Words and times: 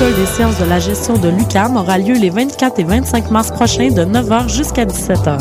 l'École 0.00 0.14
des 0.14 0.26
sciences 0.26 0.58
de 0.58 0.64
la 0.64 0.78
gestion 0.78 1.14
de 1.18 1.28
l'UCAM 1.28 1.76
aura 1.76 1.98
lieu 1.98 2.14
les 2.14 2.30
24 2.30 2.78
et 2.78 2.84
25 2.84 3.30
mars 3.30 3.50
prochains 3.50 3.90
de 3.90 4.02
9h 4.02 4.48
jusqu'à 4.48 4.84
17h. 4.84 5.38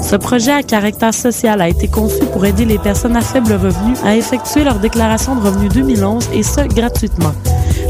Ce 0.00 0.16
projet 0.16 0.52
à 0.52 0.62
caractère 0.62 1.12
social 1.12 1.60
a 1.60 1.68
été 1.68 1.88
conçu 1.88 2.24
pour 2.32 2.44
aider 2.44 2.64
les 2.64 2.78
personnes 2.78 3.16
à 3.16 3.20
faible 3.20 3.52
revenu 3.54 3.94
à 4.04 4.14
effectuer 4.14 4.64
leur 4.64 4.78
déclaration 4.78 5.34
de 5.34 5.40
revenus 5.40 5.72
2011 5.72 6.28
et 6.34 6.42
ce, 6.42 6.60
gratuitement. 6.60 7.32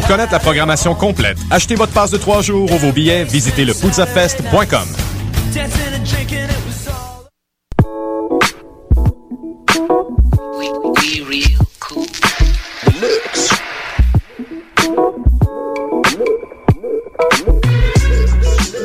Pour 0.00 0.08
connaître 0.08 0.32
la 0.32 0.38
programmation 0.38 0.94
complète, 0.94 1.36
achetez 1.50 1.74
votre 1.74 1.92
passe 1.92 2.10
de 2.10 2.16
trois 2.16 2.40
jours 2.40 2.72
ou 2.72 2.78
vos 2.78 2.90
billets, 2.90 3.22
visitez 3.24 3.66
le 3.66 3.74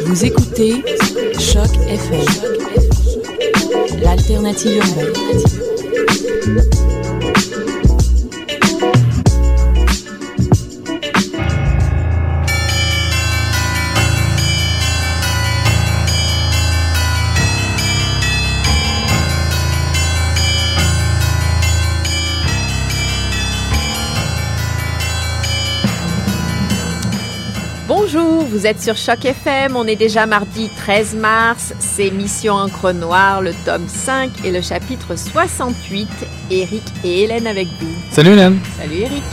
Vous 0.06 0.26
écoutez 0.26 0.84
Choc 1.40 1.70
FM, 1.88 2.26
l'alternative 4.02 4.76
urbaine. 4.76 5.45
Vous 28.66 28.72
êtes 28.72 28.82
sur 28.82 28.98
Choc 28.98 29.24
FM. 29.24 29.76
On 29.76 29.86
est 29.86 29.96
déjà 29.96 30.26
mardi 30.26 30.72
13 30.76 31.14
mars. 31.14 31.76
C'est 31.78 32.10
Mission 32.10 32.56
Encre 32.56 32.94
Noire, 32.94 33.44
le 33.44 33.54
tome 33.64 33.88
5 33.88 34.44
et 34.44 34.52
le 34.52 34.60
chapitre 34.60 35.16
68. 35.16 36.08
Eric 36.50 36.82
et 37.04 37.24
Hélène 37.26 37.46
avec 37.46 37.68
vous. 37.80 37.94
Salut 38.10 38.32
Hélène. 38.32 38.60
Salut 38.80 39.02
Eric. 39.02 39.24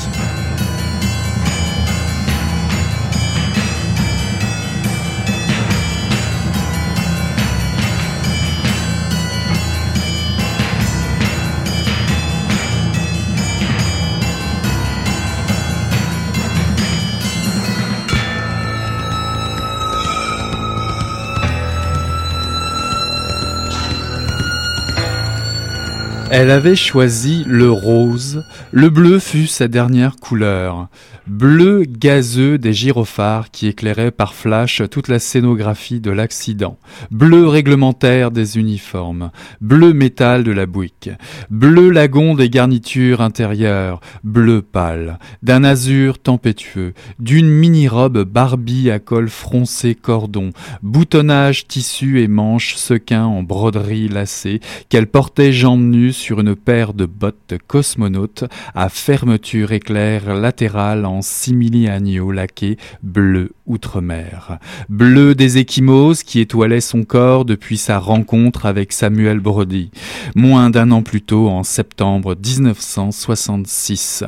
Elle 26.35 26.51
avait 26.51 26.77
choisi 26.77 27.45
le 27.47 27.71
rose, 27.71 28.43
le 28.71 28.89
bleu 28.89 29.19
fut 29.19 29.47
sa 29.47 29.69
dernière 29.69 30.17
couleur 30.17 30.89
bleu 31.27 31.85
gazeux 31.87 32.59
des 32.59 32.73
gyrophares 32.73 33.51
qui 33.51 33.67
éclairaient 33.67 34.11
par 34.11 34.35
flash 34.35 34.83
toute 34.91 35.09
la 35.09 35.19
scénographie 35.19 36.01
de 36.01 36.11
l'accident, 36.11 36.79
bleu 37.11 37.47
réglementaire 37.47 38.31
des 38.31 38.59
uniformes, 38.59 39.31
bleu 39.61 39.93
métal 39.93 40.45
de 40.45 40.53
la 40.53 40.67
bouique, 40.67 41.11
bleu 41.51 41.91
lagon 41.91 42.35
des 42.35 42.51
garnitures 42.51 43.21
intérieures, 43.21 44.01
bleu 44.25 44.63
pâle, 44.63 45.19
d'un 45.43 45.65
azur 45.65 46.19
tempétueux, 46.19 46.95
d'une 47.19 47.49
mini-robe 47.49 48.25
Barbie 48.25 48.91
à 48.91 48.99
col 48.99 49.29
froncé 49.29 49.95
cordon, 49.95 50.51
boutonnage 50.83 51.67
tissu 51.67 52.21
et 52.21 52.29
manches 52.29 52.75
sequins 52.77 53.25
en 53.27 53.43
broderie 53.43 54.09
lacée, 54.09 54.61
qu'elle 54.89 55.07
portait 55.07 55.53
jambes 55.53 55.83
nues 55.83 56.13
sur 56.13 56.41
une 56.41 56.57
paire 56.57 56.95
de 56.95 57.07
bottes 57.07 57.55
cosmonautes 57.67 58.45
à 58.75 58.89
fermeture 58.89 59.73
éclair 59.73 60.35
latérale 60.35 61.07
simili-agneau 61.21 62.33
laqué 62.33 62.79
bleu 63.03 63.51
outre-mer. 63.67 64.59
Bleu 64.89 65.35
des 65.35 65.59
échymoses 65.59 66.23
qui 66.23 66.41
étoilait 66.41 66.81
son 66.81 67.05
corps 67.05 67.45
depuis 67.45 67.77
sa 67.77 67.99
rencontre 67.99 68.65
avec 68.65 68.93
Samuel 68.93 69.41
Brody, 69.41 69.91
moins 70.35 70.71
d'un 70.71 70.91
an 70.93 71.03
plus 71.03 71.23
tôt 71.23 71.49
en 71.49 71.65
septembre 71.65 72.35
1966. 72.35 74.25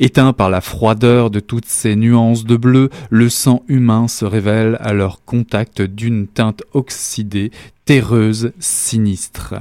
Éteint 0.00 0.32
par 0.32 0.50
la 0.50 0.60
froideur 0.60 1.30
de 1.30 1.38
toutes 1.38 1.66
ces 1.66 1.94
nuances 1.94 2.44
de 2.44 2.56
bleu, 2.56 2.90
le 3.10 3.28
sang 3.28 3.62
humain 3.68 4.08
se 4.08 4.24
révèle 4.24 4.76
à 4.80 4.92
leur 4.92 5.24
contact 5.24 5.82
d'une 5.82 6.26
teinte 6.26 6.64
oxydée, 6.72 7.52
terreuse, 7.84 8.52
sinistre. 8.58 9.54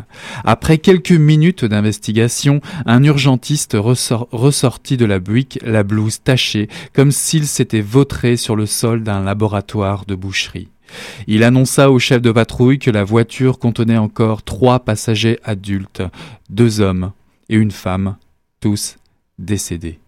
Après 0.44 0.80
quelques 0.80 1.12
minutes 1.12 1.65
d'investigation, 1.65 2.62
un 2.88 3.03
urgentiste 3.03 3.77
ressortit 3.80 4.97
de 4.97 5.06
la 5.06 5.19
buick, 5.19 5.59
la 5.63 5.83
blouse 5.83 6.24
tachée, 6.24 6.68
comme 6.94 7.12
s'il 7.12 7.45
s'était 7.45 7.81
vautré 7.81 8.36
sur 8.36 8.56
le 8.56 8.65
sol 8.65 9.03
d'un 9.03 9.24
laboratoire 9.24 10.06
de 10.07 10.15
boucherie. 10.15 10.69
Il 11.27 11.44
annonça 11.44 11.91
au 11.91 12.00
chef 12.00 12.24
de 12.24 12.31
patrouille 12.31 12.79
que 12.79 12.91
la 12.91 13.03
voiture 13.03 13.59
contenait 13.59 13.97
encore 13.97 14.41
trois 14.41 14.79
passagers 14.79 15.39
adultes, 15.44 16.01
deux 16.50 16.81
hommes 16.81 17.12
et 17.50 17.56
une 17.56 17.71
femme, 17.71 18.15
tous 18.59 18.97
décédés. 19.38 20.00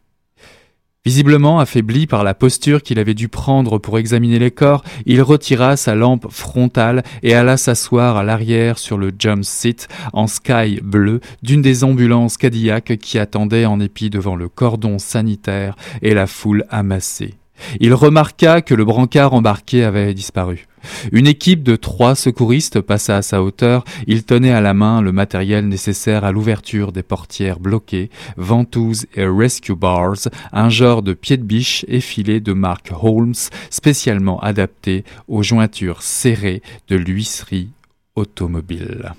Visiblement 1.06 1.60
affaibli 1.60 2.08
par 2.08 2.24
la 2.24 2.34
posture 2.34 2.82
qu'il 2.82 2.98
avait 2.98 3.14
dû 3.14 3.30
prendre 3.30 3.78
pour 3.78 4.00
examiner 4.00 4.40
les 4.40 4.50
corps, 4.50 4.84
il 5.06 5.22
retira 5.22 5.78
sa 5.78 5.94
lampe 5.94 6.32
frontale 6.32 7.04
et 7.22 7.36
alla 7.36 7.58
s'asseoir 7.58 8.18
à 8.18 8.24
l'arrière 8.24 8.80
sur 8.80 8.98
le 8.98 9.12
jump 9.18 9.44
seat 9.44 9.88
en 10.14 10.26
sky 10.26 10.80
bleu 10.82 11.20
d'une 11.44 11.62
des 11.62 11.84
ambulances 11.84 12.38
Cadillac 12.38 12.98
qui 12.98 13.20
attendait 13.20 13.66
en 13.66 13.80
épi 13.80 14.10
devant 14.10 14.36
le 14.36 14.50
cordon 14.50 14.98
sanitaire 14.98 15.76
et 16.02 16.16
la 16.16 16.26
foule 16.26 16.66
amassée. 16.72 17.36
Il 17.80 17.94
remarqua 17.94 18.62
que 18.62 18.74
le 18.74 18.86
brancard 18.86 19.34
embarqué 19.34 19.84
avait 19.84 20.14
disparu. 20.14 20.68
Une 21.12 21.28
équipe 21.28 21.64
de 21.64 21.76
trois 21.76 22.16
secouristes 22.16 22.82
passa 22.82 23.18
à 23.18 23.22
sa 23.22 23.42
hauteur. 23.42 23.84
Il 24.08 24.24
tenait 24.24 24.52
à 24.52 24.62
la 24.62 24.74
main 24.74 25.02
le 25.02 25.12
matériel 25.12 25.68
nécessaire 25.68 26.24
à 26.24 26.32
l'ouverture 26.32 26.92
des 26.92 27.04
portières 27.04 27.60
bloquées, 27.60 28.10
ventouses 28.38 29.08
et 29.16 29.26
rescue 29.26 29.76
bars, 29.76 30.30
un 30.52 30.70
genre 30.70 31.02
de 31.02 31.14
pied 31.14 31.38
de 31.38 31.44
biche 31.44 31.86
effilé 31.88 32.40
de 32.40 32.54
marque 32.54 32.92
Holmes, 33.02 33.34
spécialement 33.70 34.40
adapté 34.42 35.04
aux 35.28 35.44
jointures 35.44 36.02
serrées 36.02 36.62
de 36.88 36.96
l'huisserie 36.96 37.70
automobile. 38.16 39.14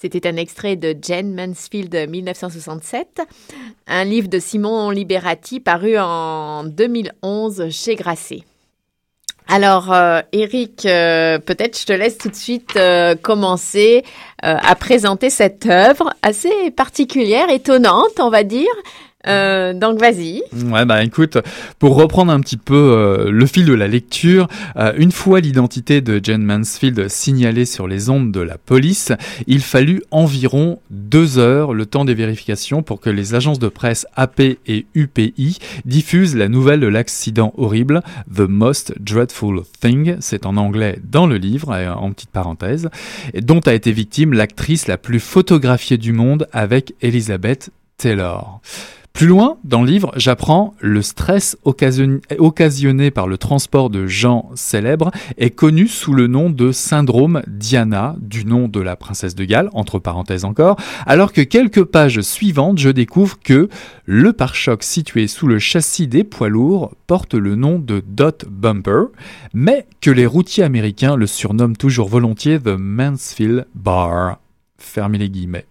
C'était 0.00 0.28
un 0.28 0.36
extrait 0.36 0.76
de 0.76 0.96
Jane 1.02 1.34
Mansfield 1.34 2.08
1967, 2.08 3.20
un 3.88 4.04
livre 4.04 4.28
de 4.28 4.38
Simon 4.38 4.90
Liberati 4.90 5.58
paru 5.58 5.98
en 5.98 6.62
2011 6.62 7.68
chez 7.70 7.96
Grasset. 7.96 8.44
Alors, 9.48 9.92
euh, 9.92 10.20
Eric, 10.30 10.86
euh, 10.86 11.40
peut-être 11.40 11.80
je 11.80 11.86
te 11.86 11.92
laisse 11.92 12.16
tout 12.16 12.28
de 12.28 12.36
suite 12.36 12.76
euh, 12.76 13.16
commencer 13.16 14.04
à 14.40 14.76
présenter 14.76 15.30
cette 15.30 15.66
œuvre 15.66 16.14
assez 16.22 16.70
particulière, 16.70 17.50
étonnante, 17.50 18.20
on 18.20 18.30
va 18.30 18.44
dire, 18.44 18.70
euh, 19.28 19.74
donc 19.74 20.00
vas-y. 20.00 20.42
Ouais 20.70 20.84
bah 20.84 21.02
écoute, 21.04 21.38
pour 21.78 21.96
reprendre 21.96 22.32
un 22.32 22.40
petit 22.40 22.56
peu 22.56 22.74
euh, 22.74 23.30
le 23.30 23.46
fil 23.46 23.66
de 23.66 23.74
la 23.74 23.88
lecture, 23.88 24.48
euh, 24.76 24.92
une 24.96 25.12
fois 25.12 25.40
l'identité 25.40 26.00
de 26.00 26.20
Jane 26.22 26.42
Mansfield 26.42 27.08
signalée 27.08 27.64
sur 27.64 27.86
les 27.86 28.10
ondes 28.10 28.32
de 28.32 28.40
la 28.40 28.58
police, 28.58 29.12
il 29.46 29.60
fallut 29.60 30.02
environ 30.10 30.80
deux 30.90 31.38
heures 31.38 31.74
le 31.74 31.86
temps 31.86 32.04
des 32.04 32.14
vérifications 32.14 32.82
pour 32.82 33.00
que 33.00 33.10
les 33.10 33.34
agences 33.34 33.58
de 33.58 33.68
presse 33.68 34.06
AP 34.16 34.40
et 34.66 34.86
UPI 34.94 35.58
diffusent 35.84 36.36
la 36.36 36.48
nouvelle 36.48 36.80
de 36.80 36.86
l'accident 36.86 37.52
horrible, 37.56 38.02
The 38.34 38.40
Most 38.40 38.94
Dreadful 39.00 39.62
Thing, 39.80 40.16
c'est 40.20 40.46
en 40.46 40.56
anglais 40.56 40.98
dans 41.04 41.26
le 41.26 41.36
livre, 41.36 41.72
en 41.72 42.12
petite 42.12 42.30
parenthèse, 42.30 42.88
dont 43.34 43.60
a 43.60 43.74
été 43.74 43.92
victime 43.92 44.32
l'actrice 44.32 44.86
la 44.86 44.96
plus 44.96 45.20
photographiée 45.20 45.98
du 45.98 46.12
monde 46.12 46.48
avec 46.52 46.94
Elizabeth 47.02 47.70
Taylor. 47.96 48.60
Plus 49.18 49.26
loin, 49.26 49.58
dans 49.64 49.82
le 49.82 49.90
livre, 49.90 50.12
j'apprends 50.14 50.76
le 50.78 51.02
stress 51.02 51.56
occasionné 51.64 53.10
par 53.10 53.26
le 53.26 53.36
transport 53.36 53.90
de 53.90 54.06
gens 54.06 54.48
célèbres 54.54 55.10
est 55.38 55.50
connu 55.50 55.88
sous 55.88 56.12
le 56.12 56.28
nom 56.28 56.50
de 56.50 56.70
syndrome 56.70 57.42
Diana, 57.48 58.14
du 58.20 58.44
nom 58.44 58.68
de 58.68 58.78
la 58.78 58.94
princesse 58.94 59.34
de 59.34 59.44
Galles, 59.44 59.70
entre 59.72 59.98
parenthèses 59.98 60.44
encore, 60.44 60.76
alors 61.04 61.32
que 61.32 61.40
quelques 61.40 61.82
pages 61.82 62.20
suivantes, 62.20 62.78
je 62.78 62.90
découvre 62.90 63.40
que 63.40 63.68
le 64.04 64.32
pare-choc 64.32 64.84
situé 64.84 65.26
sous 65.26 65.48
le 65.48 65.58
châssis 65.58 66.06
des 66.06 66.22
poids 66.22 66.48
lourds 66.48 66.94
porte 67.08 67.34
le 67.34 67.56
nom 67.56 67.80
de 67.80 68.00
Dot 68.06 68.44
Bumper, 68.48 69.06
mais 69.52 69.88
que 70.00 70.12
les 70.12 70.26
routiers 70.26 70.62
américains 70.62 71.16
le 71.16 71.26
surnomment 71.26 71.76
toujours 71.76 72.06
volontiers 72.06 72.60
The 72.60 72.76
Mansfield 72.78 73.66
Bar. 73.74 74.38
Fermez 74.78 75.18
les 75.18 75.28
guillemets. 75.28 75.66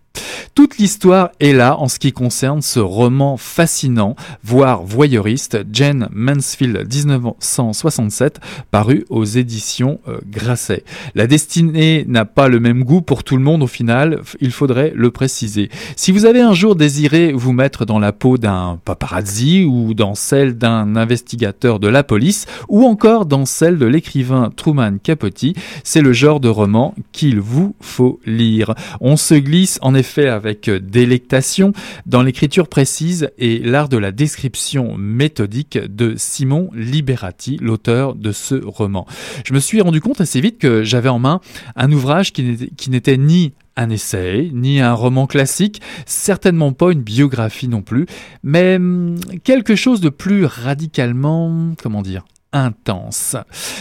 Toute 0.58 0.80
l'histoire 0.80 1.30
est 1.40 1.54
là 1.54 1.78
en 1.78 1.88
ce 1.88 2.00
qui 2.00 2.12
concerne 2.12 2.64
ce 2.64 2.80
roman 2.80 3.38
fascinant, 3.38 4.16
voire 4.44 4.82
voyeuriste, 4.82 5.60
Jane 5.72 6.10
Mansfield 6.12 6.92
1967, 6.92 8.40
paru 8.72 9.06
aux 9.12 9.24
éditions 9.24 10.00
euh, 10.08 10.18
Grasset. 10.26 10.84
La 11.14 11.28
destinée 11.28 12.06
n'a 12.08 12.26
pas 12.26 12.48
le 12.48 12.60
même 12.60 12.84
goût 12.84 13.02
pour 13.02 13.24
tout 13.24 13.38
le 13.38 13.44
monde 13.44 13.62
au 13.62 13.68
final, 13.68 14.22
il 14.40 14.50
faudrait 14.50 14.94
le 14.96 15.12
préciser. 15.12 15.70
Si 15.96 16.12
vous 16.12 16.26
avez 16.26 16.42
un 16.42 16.56
jour 16.56 16.76
désiré 16.76 17.34
vous 17.34 17.54
mettre 17.54 17.86
dans 17.86 18.00
la 18.00 18.12
peau 18.12 18.40
d'un 18.40 18.80
paparazzi 18.84 19.64
ou 19.64 19.94
dans 19.94 20.16
celle 20.16 20.58
d'un 20.58 20.96
investigateur 20.96 21.80
de 21.80 21.88
la 21.88 22.02
police 22.02 22.48
ou 22.68 22.84
encore 22.84 23.28
dans 23.28 23.46
celle 23.46 23.78
de 23.78 23.86
l'écrivain 23.86 24.52
Truman 24.56 24.98
Capote, 25.04 25.54
c'est 25.84 26.02
le 26.02 26.14
genre 26.14 26.40
de 26.40 26.50
roman 26.50 26.96
qu'il 27.12 27.40
vous 27.40 27.76
faut 27.80 28.20
lire. 28.26 28.74
On 29.02 29.18
se 29.18 29.36
glisse 29.36 29.78
en 29.84 29.94
effet 29.94 30.28
avec 30.28 30.47
avec 30.48 30.70
délectation 30.70 31.74
dans 32.06 32.24
l'écriture 32.24 32.68
précise 32.70 33.30
et 33.38 33.60
l'art 33.60 33.90
de 33.90 33.98
la 33.98 34.12
description 34.12 34.98
méthodique 34.98 35.78
de 35.78 36.16
Simon 36.16 36.70
Liberati, 36.74 37.58
l'auteur 37.62 38.16
de 38.16 38.32
ce 38.32 38.56
roman. 38.56 39.06
Je 39.46 39.54
me 39.54 39.60
suis 39.60 39.82
rendu 39.82 40.00
compte 40.00 40.22
assez 40.22 40.40
vite 40.40 40.58
que 40.58 40.84
j'avais 40.84 41.10
en 41.10 41.20
main 41.20 41.42
un 41.76 41.92
ouvrage 41.92 42.32
qui 42.32 42.90
n'était 42.90 43.18
ni 43.18 43.54
un 43.76 43.90
essai, 43.90 44.50
ni 44.54 44.80
un 44.80 44.94
roman 44.94 45.28
classique, 45.28 45.82
certainement 46.06 46.74
pas 46.74 46.92
une 46.92 47.02
biographie 47.02 47.68
non 47.68 47.82
plus, 47.82 48.08
mais 48.42 48.78
hum, 48.78 49.16
quelque 49.44 49.76
chose 49.76 50.02
de 50.02 50.10
plus 50.10 50.46
radicalement, 50.46 51.76
comment 51.82 52.02
dire, 52.02 52.26
intense. 52.54 53.36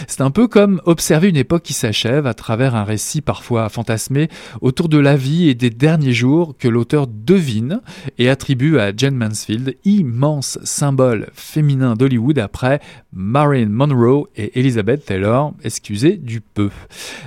C'est 0.07 0.21
un 0.21 0.31
peu 0.31 0.47
comme 0.47 0.81
observer 0.85 1.29
une 1.29 1.37
époque 1.37 1.63
qui 1.63 1.73
s'achève 1.73 2.27
à 2.27 2.33
travers 2.33 2.75
un 2.75 2.83
récit 2.83 3.21
parfois 3.21 3.69
fantasmé 3.69 4.29
autour 4.61 4.89
de 4.89 4.97
la 4.97 5.15
vie 5.15 5.49
et 5.49 5.55
des 5.55 5.69
derniers 5.69 6.13
jours 6.13 6.55
que 6.57 6.67
l'auteur 6.67 7.07
devine 7.07 7.81
et 8.17 8.29
attribue 8.29 8.79
à 8.79 8.95
Jane 8.95 9.15
Mansfield, 9.15 9.75
immense 9.85 10.59
symbole 10.63 11.29
féminin 11.33 11.95
d'Hollywood 11.95 12.39
après 12.39 12.81
Marilyn 13.13 13.69
Monroe 13.69 14.27
et 14.35 14.59
Elizabeth 14.59 15.05
Taylor, 15.05 15.53
excusez 15.63 16.17
du 16.17 16.41
peu. 16.41 16.69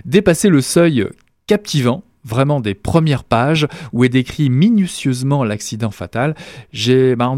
Dépasser 0.05 0.49
le 0.49 0.61
seuil 0.61 1.07
captivant 1.47 2.05
vraiment 2.25 2.61
des 2.61 2.75
premières 2.75 3.25
pages 3.25 3.67
où 3.93 4.05
est 4.05 4.09
décrit 4.09 4.51
minutieusement 4.51 5.45
l'accident 5.45 5.91
fatal, 5.91 6.35
j'ai, 6.73 7.17
bah 7.17 7.31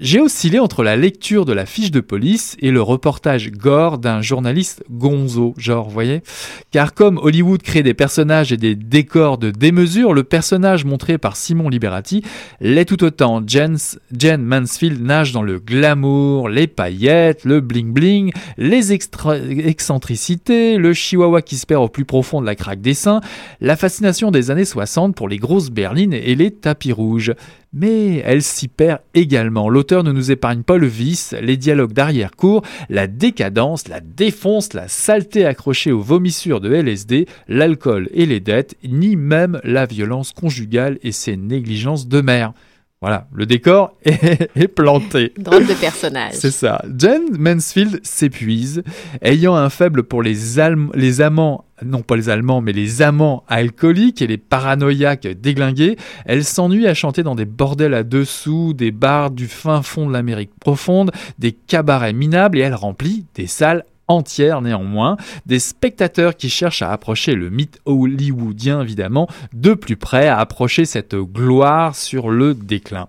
j'ai 0.00 0.20
oscillé 0.20 0.58
entre 0.58 0.82
la 0.82 0.96
lecture 0.96 1.44
de 1.44 1.52
la 1.52 1.66
fiche 1.66 1.90
de 1.90 2.00
police 2.00 2.56
et 2.60 2.70
le 2.70 2.80
reportage 2.80 3.50
gore 3.50 3.98
d'un 3.98 4.22
journaliste 4.22 4.82
gonzo, 4.90 5.54
genre, 5.58 5.86
vous 5.86 5.94
voyez 5.94 6.22
Car 6.70 6.94
comme 6.94 7.18
Hollywood 7.18 7.62
crée 7.62 7.82
des 7.82 7.94
personnages 7.94 8.52
et 8.52 8.56
des 8.56 8.74
décors 8.74 9.38
de 9.38 9.50
démesure, 9.50 10.14
le 10.14 10.24
personnage 10.24 10.84
montré 10.84 11.18
par 11.18 11.36
Simon 11.36 11.68
Liberati 11.68 12.22
l'est 12.60 12.84
tout 12.84 13.04
autant. 13.04 13.42
Jen, 13.46 13.76
Jen 14.16 14.42
Mansfield 14.42 15.02
nage 15.02 15.32
dans 15.32 15.42
le 15.42 15.58
glamour, 15.58 16.48
les 16.48 16.66
paillettes, 16.66 17.44
le 17.44 17.60
bling-bling, 17.60 18.32
les 18.56 18.92
excentricités, 18.92 20.76
le 20.76 20.92
chihuahua 20.92 21.42
qui 21.42 21.56
se 21.56 21.66
perd 21.66 21.82
au 21.82 21.88
plus 21.88 22.04
profond 22.04 22.40
de 22.40 22.46
la 22.46 22.54
craque 22.54 22.80
des 22.80 22.94
seins, 22.94 23.20
la 23.60 23.76
fascination 23.76 24.29
des 24.30 24.50
années 24.50 24.64
60 24.64 25.14
pour 25.14 25.28
les 25.28 25.38
grosses 25.38 25.70
berlines 25.70 26.12
et 26.12 26.34
les 26.34 26.50
tapis 26.50 26.92
rouges. 26.92 27.34
Mais 27.72 28.16
elle 28.24 28.42
s'y 28.42 28.68
perd 28.68 29.00
également. 29.14 29.68
L'auteur 29.68 30.02
ne 30.02 30.12
nous 30.12 30.30
épargne 30.30 30.62
pas 30.62 30.76
le 30.76 30.86
vice, 30.86 31.34
les 31.40 31.56
dialogues 31.56 31.92
d'arrière-cour, 31.92 32.62
la 32.88 33.06
décadence, 33.06 33.88
la 33.88 34.00
défonce, 34.00 34.72
la 34.72 34.88
saleté 34.88 35.44
accrochée 35.44 35.92
aux 35.92 36.00
vomissures 36.00 36.60
de 36.60 36.72
LSD, 36.72 37.26
l'alcool 37.48 38.08
et 38.12 38.26
les 38.26 38.40
dettes, 38.40 38.76
ni 38.84 39.16
même 39.16 39.60
la 39.62 39.86
violence 39.86 40.32
conjugale 40.32 40.98
et 41.02 41.12
ses 41.12 41.36
négligences 41.36 42.08
de 42.08 42.20
mère. 42.20 42.52
Voilà, 43.02 43.28
le 43.32 43.46
décor 43.46 43.96
est, 44.04 44.68
planté. 44.68 45.32
Drôle 45.38 45.66
de 45.66 45.72
personnage. 45.72 46.34
C'est 46.34 46.50
ça. 46.50 46.82
Jane 46.98 47.30
Mansfield 47.38 47.98
s'épuise, 48.02 48.82
ayant 49.22 49.56
un 49.56 49.70
faible 49.70 50.02
pour 50.02 50.22
les, 50.22 50.36
les 50.94 51.20
amants 51.22 51.64
non 51.82 52.02
pas 52.02 52.16
les 52.16 52.28
Allemands, 52.28 52.60
mais 52.60 52.72
les 52.72 53.02
amants 53.02 53.44
alcooliques 53.48 54.22
et 54.22 54.26
les 54.26 54.36
paranoïaques 54.36 55.26
déglingués. 55.26 55.96
Elle 56.26 56.44
s'ennuie 56.44 56.86
à 56.86 56.94
chanter 56.94 57.22
dans 57.22 57.34
des 57.34 57.44
bordels 57.44 57.94
à 57.94 58.02
dessous, 58.02 58.74
des 58.74 58.90
bars 58.90 59.30
du 59.30 59.46
fin 59.46 59.82
fond 59.82 60.06
de 60.06 60.12
l'Amérique 60.12 60.52
profonde, 60.60 61.10
des 61.38 61.52
cabarets 61.52 62.12
minables 62.12 62.58
et 62.58 62.62
elle 62.62 62.74
remplit 62.74 63.24
des 63.34 63.46
salles 63.46 63.84
entière 64.10 64.60
néanmoins, 64.60 65.16
des 65.46 65.58
spectateurs 65.58 66.36
qui 66.36 66.50
cherchent 66.50 66.82
à 66.82 66.90
approcher 66.90 67.34
le 67.34 67.48
mythe 67.48 67.78
hollywoodien 67.86 68.82
évidemment 68.82 69.28
de 69.52 69.74
plus 69.74 69.96
près, 69.96 70.28
à 70.28 70.38
approcher 70.38 70.84
cette 70.84 71.14
gloire 71.14 71.94
sur 71.94 72.30
le 72.30 72.54
déclin. 72.54 73.08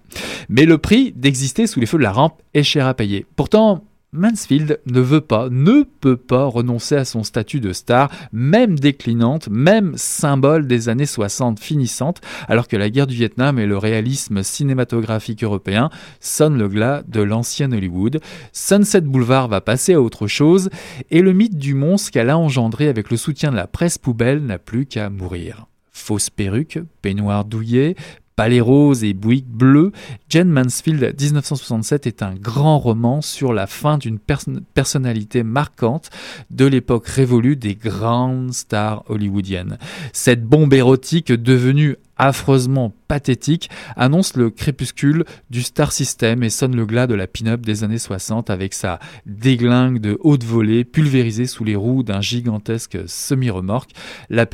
Mais 0.50 0.66
le 0.66 0.78
prix 0.78 1.12
d'exister 1.16 1.68
sous 1.68 1.80
les 1.80 1.86
feux 1.86 1.98
de 1.98 2.04
la 2.04 2.12
rampe 2.12 2.42
est 2.54 2.64
cher 2.64 2.86
à 2.88 2.94
payer. 2.94 3.26
Pourtant, 3.36 3.84
Mansfield 4.14 4.82
ne 4.88 5.00
veut 5.00 5.22
pas, 5.22 5.48
ne 5.50 5.84
peut 5.84 6.18
pas 6.18 6.44
renoncer 6.44 6.98
à 6.98 7.06
son 7.06 7.24
statut 7.24 7.62
de 7.62 7.72
star, 7.72 8.12
même 8.34 8.78
déclinante, 8.78 9.48
même 9.48 9.94
symbole 9.96 10.68
des 10.68 10.90
années 10.90 11.06
60 11.06 11.62
finissantes, 11.62 12.20
alors 12.50 12.68
que 12.68 12.76
la 12.76 12.90
guerre 12.90 13.08
du 13.08 13.16
Vietnam 13.16 13.58
et 13.58 13.66
le 13.66 13.78
réalisme 13.78 14.44
cinématographique 14.44 15.46
européen 15.46 15.90
sonnent 16.20 16.58
le 16.58 16.68
glas 16.68 17.04
de 17.08 17.22
l'ancien 17.22 17.72
Hollywood. 17.72 18.20
Sunset 18.52 19.00
Boulevard 19.00 19.48
va 19.48 19.62
passer 19.62 19.94
à 19.94 20.02
autre 20.02 20.28
chose, 20.28 20.70
et 21.10 21.22
le 21.22 21.32
mythe 21.32 21.58
du 21.58 21.74
monstre 21.74 22.12
qu'elle 22.12 22.30
a 22.30 22.38
engendré 22.38 22.90
avec 22.90 23.12
le 23.12 23.18
soutien 23.18 23.52
de 23.52 23.56
la 23.56 23.68
presse 23.68 23.98
poubelle 23.98 24.46
n'a 24.46 24.60
plus 24.60 24.88
qu'à 24.88 25.10
mourir. 25.10 25.68
Fausse 25.94 26.30
perruque, 26.30 26.80
peignoir 27.02 27.46
douillet, 27.46 27.96
Palais 28.42 28.60
rose 28.60 29.04
et 29.04 29.14
Bouygues 29.14 29.46
bleu, 29.46 29.92
Jane 30.28 30.50
Mansfield 30.50 31.16
1967 31.22 32.08
est 32.08 32.24
un 32.24 32.34
grand 32.34 32.80
roman 32.80 33.22
sur 33.22 33.54
la 33.54 33.68
fin 33.68 34.00
d'une 34.00 34.18
personnalité 34.18 35.44
marquante 35.44 36.10
de 36.50 36.66
l'époque 36.66 37.06
révolue 37.06 37.56
des 37.56 37.76
grandes 37.76 38.52
stars 38.52 39.04
hollywoodiennes. 39.10 39.78
Cette 40.12 40.44
bombe 40.44 40.74
érotique 40.74 41.32
devenue 41.32 41.98
affreusement 42.22 42.94
pathétique, 43.08 43.70
annonce 43.96 44.36
le 44.36 44.52
crépuscule 44.52 45.26
du 45.50 45.64
star 45.64 45.92
system 45.92 46.44
et 46.44 46.50
sonne 46.50 46.76
le 46.76 46.86
glas 46.86 47.08
de 47.08 47.16
la 47.16 47.28
pin-up 47.28 47.62
des 47.62 47.84
années 47.84 47.98
60 47.98 48.50
avec 48.50 48.74
sa 48.74 49.00
déglingue 49.26 50.00
de 50.00 50.18
haute 50.22 50.44
volée 50.44 50.84
pulvérisée 50.84 51.48
sous 51.48 51.64
les 51.64 51.76
roues 51.76 52.04
d'un 52.04 52.22
gigantesque 52.22 53.00
semi-remorque, 53.08 53.92
la 54.30 54.46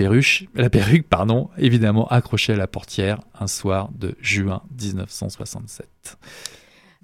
la 0.56 0.70
perruque 0.70 1.08
pardon, 1.10 1.50
évidemment 1.58 2.08
accrochée 2.08 2.54
à 2.54 2.58
la 2.58 2.68
portière 2.68 3.20
un 3.40 3.48
soir 3.48 3.90
de 3.98 4.16
juin 4.22 4.62
1967. 4.80 5.88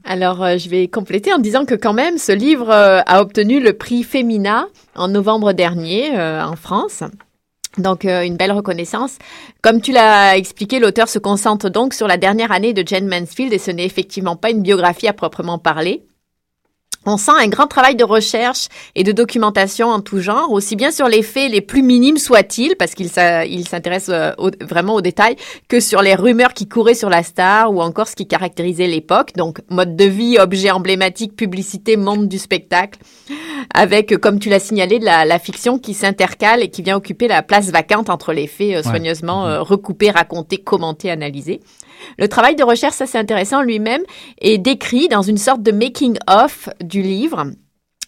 Alors, 0.06 0.44
euh, 0.44 0.58
je 0.58 0.70
vais 0.70 0.88
compléter 0.88 1.34
en 1.34 1.40
disant 1.40 1.66
que 1.66 1.76
quand 1.76 1.94
même, 1.94 2.18
ce 2.18 2.32
livre 2.32 2.70
euh, 2.70 3.00
a 3.06 3.22
obtenu 3.22 3.62
le 3.62 3.74
prix 3.74 4.04
Femina 4.04 4.68
en 4.96 5.08
novembre 5.08 5.54
dernier 5.54 6.18
euh, 6.18 6.44
en 6.44 6.56
France. 6.56 7.04
Donc 7.78 8.06
euh, 8.06 8.24
une 8.24 8.38
belle 8.38 8.52
reconnaissance. 8.52 9.18
Comme 9.62 9.82
tu 9.82 9.92
l'as 9.92 10.38
expliqué, 10.38 10.80
l'auteur 10.80 11.10
se 11.10 11.20
concentre 11.20 11.70
donc 11.70 11.94
sur 11.94 12.08
la 12.08 12.18
dernière 12.18 12.52
année 12.52 12.74
de 12.74 12.88
Jane 12.88 13.08
Mansfield 13.08 13.54
et 13.54 13.58
ce 13.58 13.72
n'est 13.72 13.86
effectivement 13.86 14.36
pas 14.36 14.52
une 14.52 14.62
biographie 14.62 15.08
à 15.08 15.14
proprement 15.14 15.58
parler. 15.58 16.06
On 17.06 17.18
sent 17.18 17.32
un 17.38 17.48
grand 17.48 17.68
travail 17.68 17.96
de 17.96 18.04
recherche 18.04 18.68
et 18.96 19.04
de 19.04 19.12
documentation 19.12 19.90
en 19.90 20.00
tout 20.00 20.20
genre, 20.20 20.52
aussi 20.52 20.76
bien 20.76 20.92
sur 20.92 21.08
les 21.08 21.22
faits 21.22 21.52
les 21.52 21.62
plus 21.62 21.82
minimes 21.82 22.18
soient-ils, 22.18 22.76
parce 22.78 22.96
qu'il 22.96 23.10
s'intéresse 23.10 24.10
euh, 24.10 24.32
vraiment 24.62 24.96
aux 24.96 25.02
détails, 25.02 25.36
que 25.68 25.80
sur 25.80 26.02
les 26.02 26.16
rumeurs 26.16 26.54
qui 26.54 26.68
couraient 26.68 26.94
sur 26.94 27.10
la 27.10 27.24
star 27.24 27.74
ou 27.74 27.82
encore 27.82 28.08
ce 28.08 28.16
qui 28.16 28.28
caractérisait 28.28 28.88
l'époque, 28.88 29.34
donc 29.36 29.60
mode 29.70 29.96
de 29.96 30.06
vie, 30.06 30.38
objet 30.40 30.72
emblématique, 30.72 31.36
publicité, 31.36 31.98
monde 31.98 32.28
du 32.28 32.38
spectacle, 32.38 33.00
avec, 33.74 34.18
comme 34.18 34.40
tu 34.40 34.50
l'as 34.50 34.60
signalé, 34.60 35.00
de 35.00 35.06
la, 35.06 35.40
fiction 35.40 35.80
qui 35.80 35.94
s'intercale 35.94 36.62
et 36.62 36.70
qui 36.70 36.84
vient 36.84 36.96
occuper 36.96 37.28
la 37.28 37.42
place 37.42 37.70
vacante 37.70 38.10
entre 38.10 38.32
les 38.32 38.48
faits 38.48 38.78
euh, 38.78 38.84
soigneusement 38.84 39.46
euh, 39.46 39.62
recoupés, 39.62 40.12
racontés, 40.12 40.58
commentés, 40.58 41.12
analysés. 41.12 41.60
Le 42.18 42.28
travail 42.28 42.56
de 42.56 42.64
recherche, 42.64 42.96
ça 42.96 43.06
c'est 43.06 43.18
intéressant 43.18 43.62
lui-même, 43.62 44.04
est 44.40 44.58
décrit 44.58 45.08
dans 45.08 45.22
une 45.22 45.38
sorte 45.38 45.62
de 45.62 45.72
making-of 45.72 46.70
du 46.82 47.02
livre. 47.02 47.46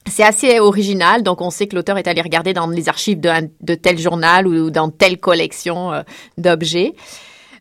C'est 0.08 0.24
assez 0.24 0.60
original, 0.60 1.24
donc 1.24 1.42
on 1.42 1.50
sait 1.50 1.68
que 1.68 1.76
l'auteur 1.76 1.98
est 1.98 2.08
allé 2.08 2.22
regarder 2.22 2.54
dans 2.54 2.68
les 2.68 2.90
archives 2.90 3.20
de, 3.20 3.76
tel 3.76 3.98
journal 3.98 4.48
ou 4.48 4.70
dans 4.70 4.90
telle 4.90 5.18
collection 5.18 5.94
euh, 5.94 6.04
d'objets. 6.38 6.94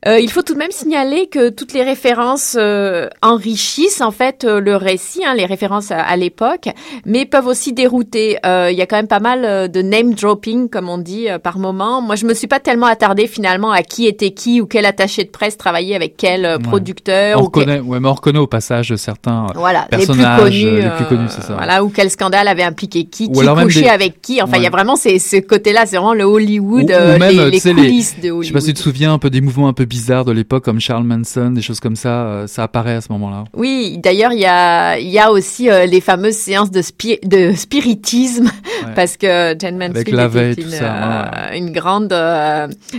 Euh, 0.07 0.19
il 0.19 0.31
faut 0.31 0.43
tout 0.43 0.53
de 0.53 0.59
même 0.59 0.71
signaler 0.71 1.29
que 1.29 1.49
toutes 1.49 1.73
les 1.73 1.83
références 1.83 2.57
euh, 2.59 3.09
enrichissent 3.23 4.03
en 4.03 4.11
fait 4.11 4.45
euh, 4.45 4.61
le 4.61 4.77
récit, 4.77 5.25
hein, 5.25 5.35
les 5.35 5.47
références 5.47 5.91
à, 5.91 6.17
l'époque, 6.17 6.69
mais 7.07 7.25
peuvent 7.25 7.47
aussi 7.47 7.73
dérouter. 7.73 8.39
Il 8.45 8.77
y 8.77 8.83
a 8.83 8.87
quand 8.87 8.97
même 8.97 9.09
pas 9.09 9.21
mal 9.21 9.71
de 9.71 9.83
name 9.83 10.15
dropping, 10.15 10.69
comme 10.69 10.89
on 10.89 10.99
dit 10.99 11.27
par 11.43 11.59
moment. 11.59 12.01
Moi, 12.01 12.17
je 12.17 12.27
me 12.27 12.35
suis 12.35 12.47
pas 12.47 12.61
tellement 12.61 12.87
attardée 12.87 13.27
finalement 13.27 13.71
à 13.71 13.83
qui 13.83 14.07
était 14.07 14.31
qui 14.31 14.61
ou 14.61 14.67
quel 14.67 14.87
attaché 14.87 15.25
de 15.25 15.31
presse 15.31 15.57
travaillait 15.57 15.97
avec 15.97 16.17
quel 16.17 16.59
producteur. 16.61 17.41
On 17.41 17.45
reconnaît, 17.45 17.81
ouais, 17.81 18.01
mais 18.01 18.09
on 18.09 18.15
reconnaît 18.15 18.39
au 18.39 18.47
passage 18.47 18.95
certains 18.97 19.47
voilà, 19.55 19.87
personnages 19.91 20.43
les 20.43 20.61
plus 20.61 20.65
connus, 20.65 20.83
les 20.83 20.91
plus 20.91 21.05
connus, 21.07 21.29
c'est 21.31 21.43
ça. 21.43 21.55
Voilà, 21.55 21.83
ou 21.85 21.89
quel 21.89 22.11
scandale 22.11 22.49
avait 22.49 22.63
impliqué 22.63 23.05
qui, 23.05 23.31
qui 23.31 23.47
couchait 23.47 23.89
avec 23.89 24.21
qui. 24.23 24.41
Enfin, 24.43 24.59
il 24.59 24.63
y 24.63 24.67
a 24.67 24.71
vraiment 24.71 24.97
ces, 24.97 25.19
ce 25.19 25.37
côté-là, 25.37 25.87
c'est 25.87 25.97
vraiment 25.97 26.15
le 26.15 26.25
Hollywood, 26.25 26.89
les, 26.89 27.51
les 27.51 27.61
coulisses 27.61 28.17
de 28.17 28.31
Hollywood. 28.31 28.43
Je 28.43 28.49
sais 28.49 28.55
pas 28.55 28.61
si 28.61 28.67
tu 28.69 28.75
te 28.75 28.81
souviens 28.81 29.15
un 29.15 29.19
peu 29.19 29.31
des 29.31 29.41
mouvements 29.41 29.69
un 29.69 29.73
peu 29.73 29.87
bizarres 29.95 30.25
de 30.25 30.33
l'époque 30.33 30.65
comme 30.65 30.81
Charles 30.81 31.05
Manson, 31.05 31.53
des 31.53 31.63
choses 31.63 31.79
comme 31.79 31.95
ça, 31.95 32.27
euh, 32.27 32.47
ça 32.49 32.65
apparaît 32.65 32.97
à 32.97 33.01
ce 33.01 33.13
moment-là. 33.13 33.45
Oui, 33.55 33.97
d'ailleurs, 34.03 34.33
il 34.33 34.41
y 34.41 34.45
a, 34.45 34.99
y 34.99 35.21
a 35.21 35.31
aussi 35.31 35.71
euh, 35.71 35.87
les 35.87 36.01
fameuses 36.01 36.35
séances 36.35 36.73
de, 36.73 36.83
de 37.25 37.55
spiritisme, 37.55 38.51
parce 38.97 39.17
que 39.17 39.55
Jane 39.57 39.79
Mansfield 39.79 40.09
était 40.09 40.63
une, 40.63 40.75
euh, 40.83 41.53
une, 41.55 41.71
grande 41.71 42.13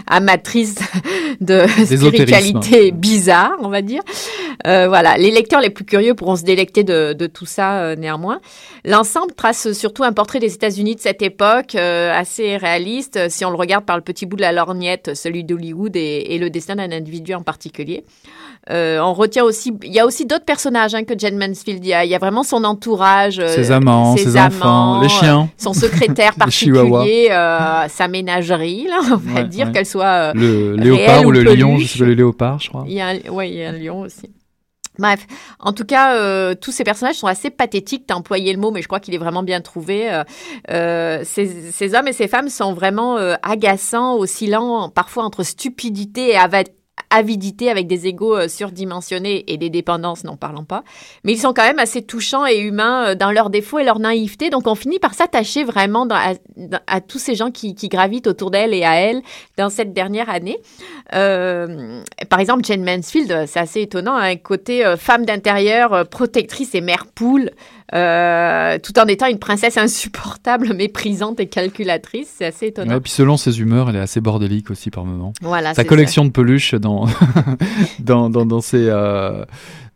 amatrice 0.08 0.76
de 1.42 1.66
spiritualité 1.84 2.94
bizarre, 2.94 3.58
on 3.62 3.68
va 3.68 3.82
dire. 3.82 4.02
voilà, 4.64 5.18
les 5.18 5.32
lecteurs 5.32 5.60
les 5.60 5.70
plus 5.70 5.84
curieux 5.84 6.14
pourront 6.14 6.38
se 6.38 6.44
délecter 6.44 6.86
de, 6.86 7.12
de 7.12 7.28
tout 7.28 7.46
ça 7.46 7.98
néanmoins. 7.98 8.40
L'ensemble 8.86 9.34
trace 9.34 9.74
surtout 9.74 10.06
un 10.06 10.14
portrait 10.14 10.40
des 10.40 10.54
États-Unis 10.54 10.96
de 10.96 11.02
cette 11.02 11.22
époque 11.22 11.76
assez 11.76 12.56
réaliste, 12.56 13.28
si 13.30 13.44
on 13.44 13.50
le 13.50 13.58
regarde 13.58 13.84
par 13.84 13.98
le 13.98 14.02
petit 14.02 14.26
bout 14.26 14.38
de 14.38 14.42
la 14.42 14.54
lorgnette, 14.54 15.14
celui 15.14 15.44
d'Hollywood 15.44 15.98
et, 15.98 16.28
et 16.30 16.38
le 16.38 16.50
destin 16.50 16.78
d'un 16.78 16.85
individu 16.92 17.34
en 17.34 17.42
particulier. 17.42 18.04
Euh, 18.72 19.00
on 19.00 19.14
retient 19.14 19.44
aussi, 19.44 19.72
il 19.84 19.94
y 19.94 20.00
a 20.00 20.06
aussi 20.06 20.26
d'autres 20.26 20.46
personnages 20.46 20.96
hein, 20.96 21.04
que 21.04 21.14
Jane 21.18 21.38
Mansfield. 21.38 21.86
Il 21.86 21.90
y, 21.90 21.94
a, 21.94 22.18
vraiment 22.18 22.44
son 22.44 22.64
entourage, 22.64 23.40
euh, 23.40 23.48
ses 23.48 23.72
amants, 23.72 24.18
ses, 24.18 24.40
enfants, 24.40 25.02
les 25.02 25.10
chiens, 25.10 25.50
son 25.58 25.74
secrétaire 25.74 26.34
particulier, 26.34 27.30
euh, 27.30 27.88
sa 27.88 28.08
ménagerie, 28.08 28.88
là, 28.88 29.00
on 29.12 29.18
va 29.18 29.44
dire 29.44 29.72
qu'elle 29.72 29.86
soit 29.86 30.34
le 30.34 30.76
léopard 30.78 31.26
ou, 31.26 31.32
le 31.32 31.44
lion, 31.44 31.78
je 31.78 31.86
sais 31.88 32.00
pas 32.00 32.06
le 32.06 32.14
léopard, 32.14 32.60
je 32.60 32.70
crois. 32.70 32.86
Il 32.88 32.94
y 32.94 33.02
a, 33.02 33.14
ouais, 33.32 33.52
il 33.52 33.58
y 33.58 33.64
a 33.64 33.70
un 33.70 33.74
lion 33.74 34.02
aussi. 34.02 34.32
Bref, 35.00 35.26
en 35.60 35.74
tout 35.74 35.86
cas, 35.86 36.56
tous 36.56 36.72
ces 36.72 36.84
personnages 36.84 37.16
sont 37.16 37.28
assez 37.28 37.50
pathétiques. 37.50 38.06
T'as 38.08 38.16
employé 38.16 38.54
le 38.54 38.60
mot, 38.60 38.72
mais 38.72 38.82
je 38.82 38.88
crois 38.88 39.00
qu'il 39.00 39.14
est 39.14 39.20
vraiment 39.20 39.44
bien 39.44 39.62
trouvé. 39.62 40.22
ces, 40.68 41.72
ces, 41.72 41.96
hommes 41.96 42.08
et 42.08 42.14
ces 42.14 42.28
femmes 42.28 42.50
sont 42.50 42.74
vraiment 42.74 43.18
agaçants, 43.44 44.16
oscillant 44.18 44.90
parfois 44.90 45.24
entre 45.24 45.44
stupidité 45.44 46.32
et 46.32 46.38
avidité 47.10 47.70
avec 47.70 47.88
des 47.88 48.08
égaux 48.08 48.36
euh, 48.36 48.48
surdimensionnés 48.48 49.44
et 49.48 49.58
des 49.58 49.70
dépendances, 49.70 50.24
n'en 50.24 50.38
parlons 50.38 50.64
pas. 50.64 50.84
Mais 51.24 51.34
ils 51.34 51.40
sont 51.40 51.54
quand 51.54 51.64
même 51.64 51.80
assez 51.80 52.02
touchants 52.02 52.46
et 52.46 52.58
humains 52.58 53.10
euh, 53.10 53.16
dans 53.16 53.32
leurs 53.32 53.50
défauts 53.50 53.80
et 53.80 53.84
leur 53.84 54.00
naïveté. 54.00 54.50
Donc 54.50 54.68
on 54.68 54.76
finit 54.76 55.00
par 55.00 55.14
s'attacher 55.14 55.64
vraiment 55.64 56.08
à, 56.10 57.02
tous 57.02 57.20
ces 57.20 57.36
gens 57.36 57.52
qui, 57.52 57.74
gravitent 57.88 58.28
autour 58.28 58.52
d'elle 58.52 58.74
et 58.74 58.84
à 58.84 58.96
elle 58.96 59.22
dans 59.58 59.70
cette 59.70 59.94
dernière 59.94 60.30
année. 60.30 60.58
Euh, 61.14 62.02
par 62.30 62.40
exemple, 62.40 62.64
Jane 62.66 62.84
Mansfield, 62.84 63.46
c'est 63.48 63.60
assez 63.60 63.82
étonnant, 63.82 64.16
un 64.16 64.36
côté 64.36 64.96
femme 64.98 65.26
d'intérieur, 65.26 66.08
protectrice 66.08 66.74
et 66.74 66.82
mère 66.82 67.06
poule. 67.06 67.52
Euh, 67.94 68.80
tout 68.80 68.98
en 68.98 69.06
étant 69.06 69.28
une 69.28 69.38
princesse 69.38 69.78
insupportable, 69.78 70.74
méprisante 70.76 71.40
et 71.40 71.48
calculatrice. 71.48 72.34
C'est 72.38 72.46
assez 72.46 72.68
étonnant. 72.68 72.98
Et 72.98 73.00
puis 73.00 73.12
selon 73.12 73.38
ses 73.38 73.60
humeurs, 73.60 73.90
elle 73.90 73.98
est 73.98 74.00
assez 74.00 74.22
bordélique 74.22 74.72
aussi 74.72 74.90
par 74.90 75.06
moments. 75.06 75.34
Voilà, 75.42 75.74
Sa 75.74 75.84
collection 75.84 76.26
de 76.26 76.32
peluches 76.32 76.74
dans, 76.74 77.06
dans, 78.00 78.30
dans, 78.30 78.46
dans, 78.46 78.62
ses, 78.62 78.88
euh, 78.90 79.46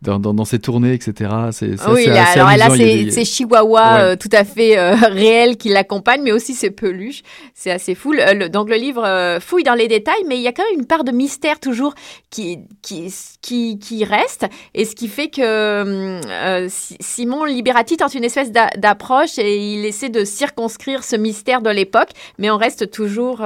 dans, 0.02 0.18
dans, 0.18 0.32
dans, 0.32 0.44
ses 0.46 0.58
tournées, 0.58 0.94
etc. 0.94 1.30
C'est, 1.52 1.74
oui, 1.88 2.08
alors 2.08 2.50
elle 2.50 2.62
a 2.62 2.70
ses, 2.70 3.24
chihuahuas 3.24 4.00
euh, 4.00 4.16
tout 4.16 4.30
à 4.32 4.44
fait 4.44 4.78
euh, 4.78 4.94
réels 5.02 5.58
qui 5.58 5.68
l'accompagnent, 5.68 6.22
mais 6.22 6.32
aussi 6.32 6.54
ses 6.54 6.70
peluches. 6.70 7.22
C'est 7.54 7.70
assez 7.70 7.94
fou. 7.94 8.14
donc 8.50 8.70
le 8.70 8.76
livre 8.76 9.04
euh, 9.04 9.40
fouille 9.40 9.62
dans 9.62 9.74
les 9.74 9.88
détails, 9.88 10.24
mais 10.26 10.36
il 10.36 10.42
y 10.42 10.48
a 10.48 10.52
quand 10.52 10.62
même 10.70 10.80
une 10.80 10.86
part 10.86 11.04
de 11.04 11.12
mystère 11.12 11.60
toujours 11.60 11.94
qui, 12.30 12.60
qui, 12.80 13.12
qui, 13.42 13.78
qui 13.78 14.04
reste, 14.04 14.46
et 14.74 14.86
ce 14.86 14.94
qui 14.94 15.08
fait 15.08 15.28
que 15.28 16.20
Simon 16.68 17.44
Liberati 17.44 17.96
tente 17.98 18.14
une 18.14 18.24
espèce 18.24 18.52
d'approche 18.52 19.38
et 19.38 19.56
il 19.74 19.84
essaie 19.84 20.08
de 20.08 20.24
circonscrire 20.24 21.04
ce 21.04 21.16
mystère 21.16 21.60
de 21.60 21.70
l'époque, 21.70 22.10
mais 22.38 22.50
on 22.50 22.56
reste 22.56 22.90
toujours, 22.90 23.44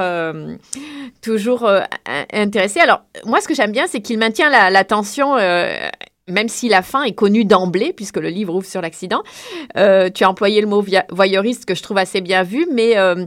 toujours 1.21 1.69
intéressé. 2.33 2.81
Alors 2.81 3.03
moi, 3.25 3.41
ce 3.41 3.49
que 3.49 3.55
j'aime 3.55 3.73
bien, 3.73 3.87
c'est 3.89 4.01
qu'il 4.01 4.19
maintient 4.19 4.51
la, 4.51 4.71
la 4.71 4.85
tension 4.85 5.37
même 6.28 6.49
si 6.49 6.69
la 6.69 6.81
fin 6.81 7.02
est 7.02 7.12
connue 7.12 7.45
d'emblée, 7.45 7.93
puisque 7.93 8.16
le 8.16 8.28
livre 8.28 8.54
ouvre 8.54 8.66
sur 8.66 8.81
l'accident, 8.81 9.23
euh, 9.76 10.09
tu 10.09 10.25
as 10.25 10.31
employé 10.31 10.62
le 10.62 10.66
mot 10.66 10.83
voyeuriste 11.11 11.66
que 11.66 11.75
je 11.75 11.83
trouve 11.83 11.99
assez 11.99 12.23
bien 12.23 12.43
vu, 12.43 12.66
mais 12.73 12.97
euh, 12.97 13.26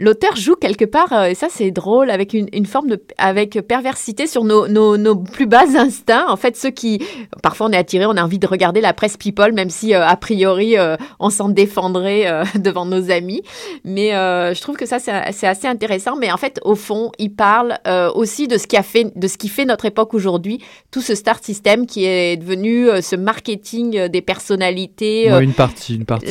l'auteur 0.00 0.34
joue 0.34 0.56
quelque 0.56 0.84
part, 0.84 1.12
euh, 1.12 1.26
et 1.26 1.34
ça 1.36 1.46
c'est 1.48 1.70
drôle, 1.70 2.10
avec 2.10 2.34
une, 2.34 2.66
forme 2.66 2.88
de 2.88 3.02
avec 3.18 3.60
perversité 3.68 4.26
sur 4.26 4.42
nos, 4.42 4.66
nos, 4.66 4.96
nos, 4.96 5.14
plus 5.14 5.46
bas 5.46 5.76
instincts. 5.76 6.26
En 6.28 6.36
fait, 6.36 6.56
ceux 6.56 6.70
qui, 6.70 7.00
parfois 7.42 7.68
on 7.68 7.72
est 7.72 7.76
attiré, 7.76 8.04
on 8.06 8.16
a 8.16 8.24
envie 8.24 8.40
de 8.40 8.48
regarder 8.48 8.80
la 8.80 8.92
presse 8.92 9.16
people, 9.16 9.52
même 9.52 9.70
si 9.70 9.94
a 9.94 10.16
priori 10.16 10.76
on 11.20 11.30
s'en 11.30 11.48
défendrait 11.48 12.42
devant 12.56 12.84
nos 12.84 13.10
amis. 13.12 13.42
Mais 13.84 14.10
je 14.10 14.60
trouve 14.60 14.76
que 14.76 14.86
ça 14.86 14.98
c'est 14.98 15.46
assez 15.46 15.66
intéressant. 15.68 16.16
Mais 16.16 16.32
en 16.32 16.36
fait, 16.36 16.58
au 16.64 16.74
fond, 16.74 17.12
il 17.18 17.34
parle 17.34 17.78
aussi 18.14 18.48
de 18.48 18.58
ce 18.58 18.66
qui 18.66 18.76
a 18.76 18.82
fait, 18.82 19.12
de 19.14 19.28
ce 19.28 19.36
qui 19.36 19.48
fait 19.48 19.66
notre 19.66 19.84
époque 19.84 20.14
aujourd'hui, 20.14 20.58
tout 20.90 21.02
ce 21.02 21.14
star 21.14 21.42
system 21.42 21.86
qui 21.86 22.04
est 22.06 22.23
est 22.32 22.36
devenu 22.36 22.88
euh, 22.88 23.00
ce 23.00 23.16
marketing 23.16 23.96
euh, 23.96 24.08
des 24.08 24.22
personnalités. 24.22 25.30
Euh, 25.30 25.40
une 25.40 25.52
partie, 25.52 25.96
une 25.96 26.04
partie. 26.04 26.26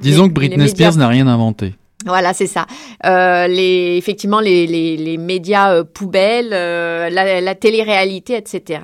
Disons 0.00 0.28
que 0.28 0.34
Britney 0.34 0.68
Spears 0.68 0.96
n'a 0.96 1.08
rien 1.08 1.26
inventé. 1.26 1.74
Voilà, 2.06 2.32
c'est 2.32 2.46
ça. 2.46 2.66
les, 3.04 3.96
effectivement, 3.98 4.40
les, 4.40 4.66
les, 4.66 4.96
les 4.96 5.16
médias 5.16 5.82
poubelles, 5.82 6.50
la, 6.50 7.40
la 7.40 7.54
télé-réalité, 7.56 8.36
etc. 8.36 8.80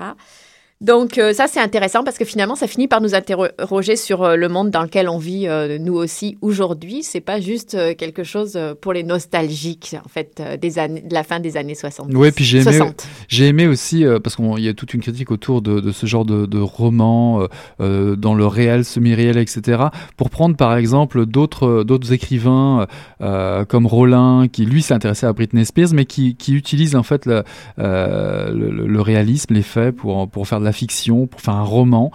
Donc 0.85 1.17
euh, 1.17 1.33
ça 1.33 1.47
c'est 1.47 1.59
intéressant 1.59 2.03
parce 2.03 2.19
que 2.19 2.25
finalement 2.25 2.53
ça 2.53 2.67
finit 2.67 2.87
par 2.87 3.01
nous 3.01 3.15
interroger 3.15 3.95
sur 3.95 4.21
euh, 4.21 4.35
le 4.35 4.49
monde 4.49 4.69
dans 4.69 4.83
lequel 4.83 5.09
on 5.09 5.17
vit 5.17 5.47
euh, 5.47 5.79
nous 5.79 5.95
aussi 5.95 6.37
aujourd'hui. 6.41 7.01
C'est 7.01 7.21
pas 7.21 7.39
juste 7.39 7.75
quelque 7.97 8.23
chose 8.23 8.59
pour 8.81 8.93
les 8.93 9.03
nostalgiques 9.03 9.95
en 10.05 10.07
fait 10.07 10.43
des 10.61 10.77
années 10.77 11.01
de 11.01 11.13
la 11.13 11.23
fin 11.23 11.39
des 11.39 11.57
années 11.57 11.73
60. 11.73 12.09
Oui, 12.13 12.29
puis 12.31 12.45
j'ai 12.45 12.59
aimé 12.59 12.91
j'ai 13.27 13.47
aimé 13.47 13.67
aussi 13.67 14.05
parce 14.23 14.35
qu'il 14.35 14.59
y 14.59 14.67
a 14.67 14.73
toute 14.75 14.93
une 14.93 15.01
critique 15.01 15.31
autour 15.31 15.63
de, 15.63 15.79
de 15.79 15.91
ce 15.91 16.05
genre 16.05 16.23
de, 16.23 16.45
de 16.45 16.59
roman 16.59 17.47
dans 17.79 18.35
le 18.35 18.45
réel, 18.45 18.85
semi-réel, 18.85 19.37
etc. 19.37 19.85
Pour 20.17 20.29
prendre 20.29 20.55
par 20.55 20.77
exemple 20.77 21.25
d'autres 21.25 21.83
d'autres 21.83 22.13
écrivains 22.13 22.85
comme 23.19 23.87
Rollin 23.87 24.47
qui 24.51 24.65
lui 24.65 24.83
s'est 24.83 24.93
intéressé 24.93 25.25
à 25.25 25.33
Britney 25.33 25.65
Spears 25.65 25.93
mais 25.93 26.05
qui, 26.05 26.35
qui 26.35 26.53
utilise 26.53 26.95
en 26.95 27.03
fait 27.03 27.25
le, 27.25 27.43
le, 27.77 28.69
le 28.87 29.01
réalisme, 29.01 29.55
les 29.55 29.63
faits 29.63 29.95
pour 29.95 30.29
pour 30.29 30.47
faire 30.47 30.59
de 30.59 30.65
la 30.65 30.74
fiction, 30.75 31.27
pour 31.27 31.41
faire 31.41 31.55
un 31.55 31.63
roman 31.63 32.11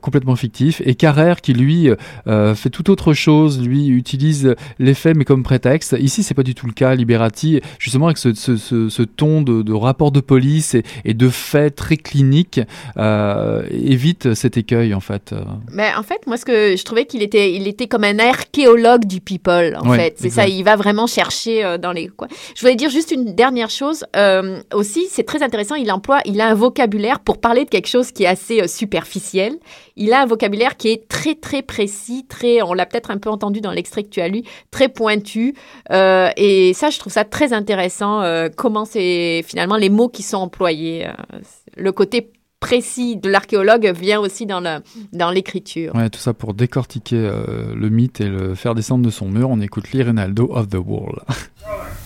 complètement 0.00 0.36
fictif, 0.36 0.82
et 0.84 0.94
Carrère 0.94 1.40
qui 1.40 1.52
lui 1.52 1.90
fait 2.26 2.70
tout 2.70 2.90
autre 2.90 3.12
chose, 3.12 3.60
lui 3.60 3.88
utilise 3.88 4.54
les 4.78 4.94
faits 4.94 5.16
mais 5.16 5.24
comme 5.24 5.42
prétexte. 5.42 5.96
Ici, 5.98 6.22
c'est 6.22 6.34
pas 6.34 6.42
du 6.42 6.54
tout 6.54 6.66
le 6.66 6.72
cas. 6.72 6.94
Liberati, 6.94 7.60
justement 7.78 8.06
avec 8.06 8.18
ce, 8.18 8.34
ce, 8.34 8.56
ce, 8.56 9.02
ton 9.02 9.42
de, 9.42 9.62
de, 9.62 9.72
rapport 9.72 10.12
de 10.12 10.20
police 10.20 10.74
et, 10.74 10.82
et 11.04 11.14
de 11.14 11.28
faits 11.28 11.76
très 11.76 11.96
cliniques, 11.96 12.60
évite 13.70 14.34
cet 14.34 14.56
écueil 14.56 14.94
en 14.94 15.00
fait. 15.00 15.34
Mais 15.72 15.90
en 15.96 16.02
fait, 16.02 16.26
moi, 16.26 16.36
ce 16.36 16.44
que 16.44 16.76
je 16.76 16.84
trouvais 16.84 17.06
qu'il 17.06 17.22
était, 17.22 17.52
il 17.54 17.66
était 17.66 17.86
comme 17.86 18.04
un 18.04 18.18
archéologue 18.18 19.04
du 19.04 19.20
people. 19.20 19.76
En 19.80 19.92
fait, 19.92 20.14
c'est 20.18 20.30
ça. 20.30 20.46
Il 20.46 20.64
va 20.64 20.76
vraiment 20.76 21.06
chercher 21.06 21.76
dans 21.80 21.92
les. 21.92 22.08
Quoi. 22.08 22.28
Je 22.54 22.60
voulais 22.60 22.76
dire 22.76 22.90
juste 22.90 23.10
une 23.10 23.34
dernière 23.34 23.70
chose 23.70 24.04
euh, 24.16 24.60
aussi, 24.72 25.06
c'est 25.10 25.24
très 25.24 25.42
intéressant. 25.42 25.74
Il 25.74 25.90
emploie, 25.92 26.20
il 26.24 26.40
a 26.40 26.48
un 26.48 26.54
vocabulaire 26.54 27.20
pour 27.20 27.38
parler 27.38 27.47
de 27.54 27.70
quelque 27.70 27.88
chose 27.88 28.12
qui 28.12 28.24
est 28.24 28.26
assez 28.26 28.60
euh, 28.60 28.66
superficiel. 28.66 29.54
Il 29.96 30.12
a 30.12 30.22
un 30.22 30.26
vocabulaire 30.26 30.76
qui 30.76 30.88
est 30.88 31.08
très 31.08 31.34
très 31.34 31.62
précis, 31.62 32.26
très, 32.28 32.62
on 32.62 32.72
l'a 32.72 32.86
peut-être 32.86 33.10
un 33.10 33.18
peu 33.18 33.30
entendu 33.30 33.60
dans 33.60 33.70
l'extrait 33.70 34.02
que 34.02 34.08
tu 34.08 34.20
as 34.20 34.28
lu, 34.28 34.42
très 34.70 34.88
pointu. 34.88 35.54
Euh, 35.90 36.30
et 36.36 36.72
ça, 36.74 36.90
je 36.90 36.98
trouve 36.98 37.12
ça 37.12 37.24
très 37.24 37.52
intéressant. 37.52 38.22
comment 38.56 38.84
c'est 38.84 39.44
finalement 39.46 39.76
les 39.76 39.90
mots 39.90 40.08
qui 40.08 40.22
sont 40.22 40.38
employés, 40.38 41.06
le 41.76 41.92
côté 41.92 42.30
précis 42.60 43.16
de 43.16 43.28
l'archéologue 43.28 43.86
vient 43.86 44.20
aussi 44.20 44.46
dans 44.46 44.60
le 44.60 44.78
dans 45.12 45.30
l'écriture. 45.30 45.94
Ouais, 45.94 46.10
tout 46.10 46.18
ça 46.18 46.34
pour 46.34 46.54
décortiquer 46.54 47.16
le 47.16 47.88
mythe 47.88 48.20
et 48.20 48.28
le 48.28 48.54
faire 48.54 48.74
descendre 48.74 49.04
de 49.04 49.10
son 49.10 49.28
mur. 49.28 49.50
On 49.50 49.60
écoute 49.60 49.92
Lee 49.92 50.02
Ronaldo 50.02 50.48
of 50.52 50.68
the 50.68 50.78
Wall. 50.84 51.22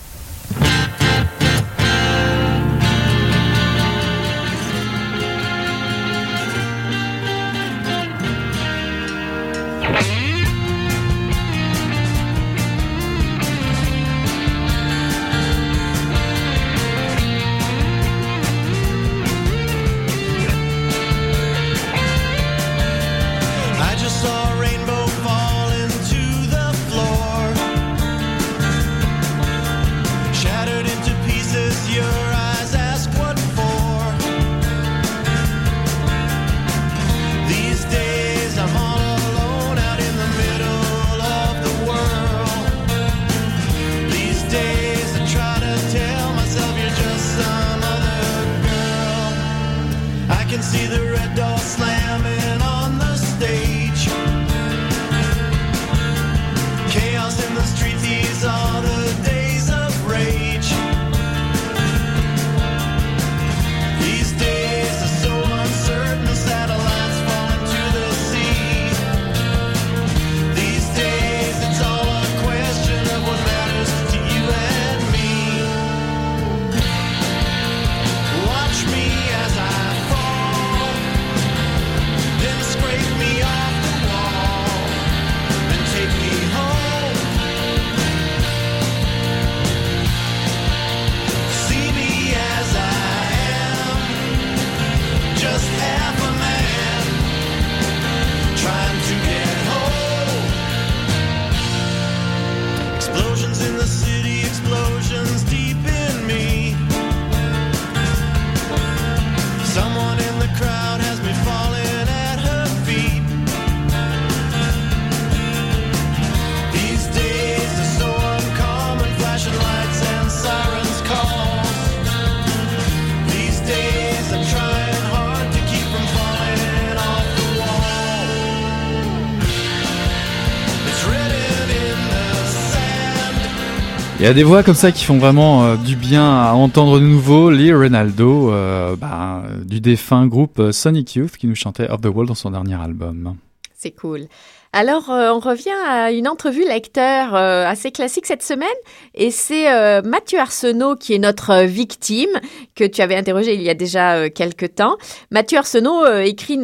Il 134.22 134.26
y 134.26 134.28
a 134.28 134.34
des 134.34 134.44
voix 134.44 134.62
comme 134.62 134.76
ça 134.76 134.92
qui 134.92 135.04
font 135.04 135.18
vraiment 135.18 135.64
euh, 135.64 135.74
du 135.74 135.96
bien 135.96 136.22
à 136.22 136.52
entendre 136.52 137.00
de 137.00 137.04
nouveau. 137.04 137.50
Lee 137.50 137.74
Ronaldo, 137.74 138.52
euh, 138.52 138.94
bah, 138.94 139.42
du 139.64 139.80
défunt 139.80 140.28
groupe 140.28 140.60
euh, 140.60 140.70
Sonic 140.70 141.16
Youth, 141.16 141.36
qui 141.36 141.48
nous 141.48 141.56
chantait 141.56 141.90
Of 141.90 142.02
the 142.02 142.06
World 142.06 142.28
dans 142.28 142.36
son 142.36 142.52
dernier 142.52 142.80
album. 142.80 143.34
C'est 143.74 143.90
cool. 143.90 144.28
Alors, 144.72 145.06
on 145.08 145.40
revient 145.40 145.74
à 145.88 146.12
une 146.12 146.28
entrevue 146.28 146.64
lecteur 146.64 147.34
assez 147.34 147.90
classique 147.90 148.26
cette 148.26 148.44
semaine, 148.44 148.68
et 149.14 149.32
c'est 149.32 149.66
Mathieu 150.02 150.38
Arsenault 150.38 150.94
qui 150.94 151.12
est 151.12 151.18
notre 151.18 151.64
victime, 151.64 152.30
que 152.74 152.84
tu 152.84 153.02
avais 153.02 153.16
interrogé 153.16 153.54
il 153.54 153.60
y 153.60 153.68
a 153.68 153.74
déjà 153.74 154.30
quelques 154.30 154.76
temps. 154.76 154.96
Mathieu 155.30 155.58
Arsenault 155.58 156.06
écrit 156.20 156.58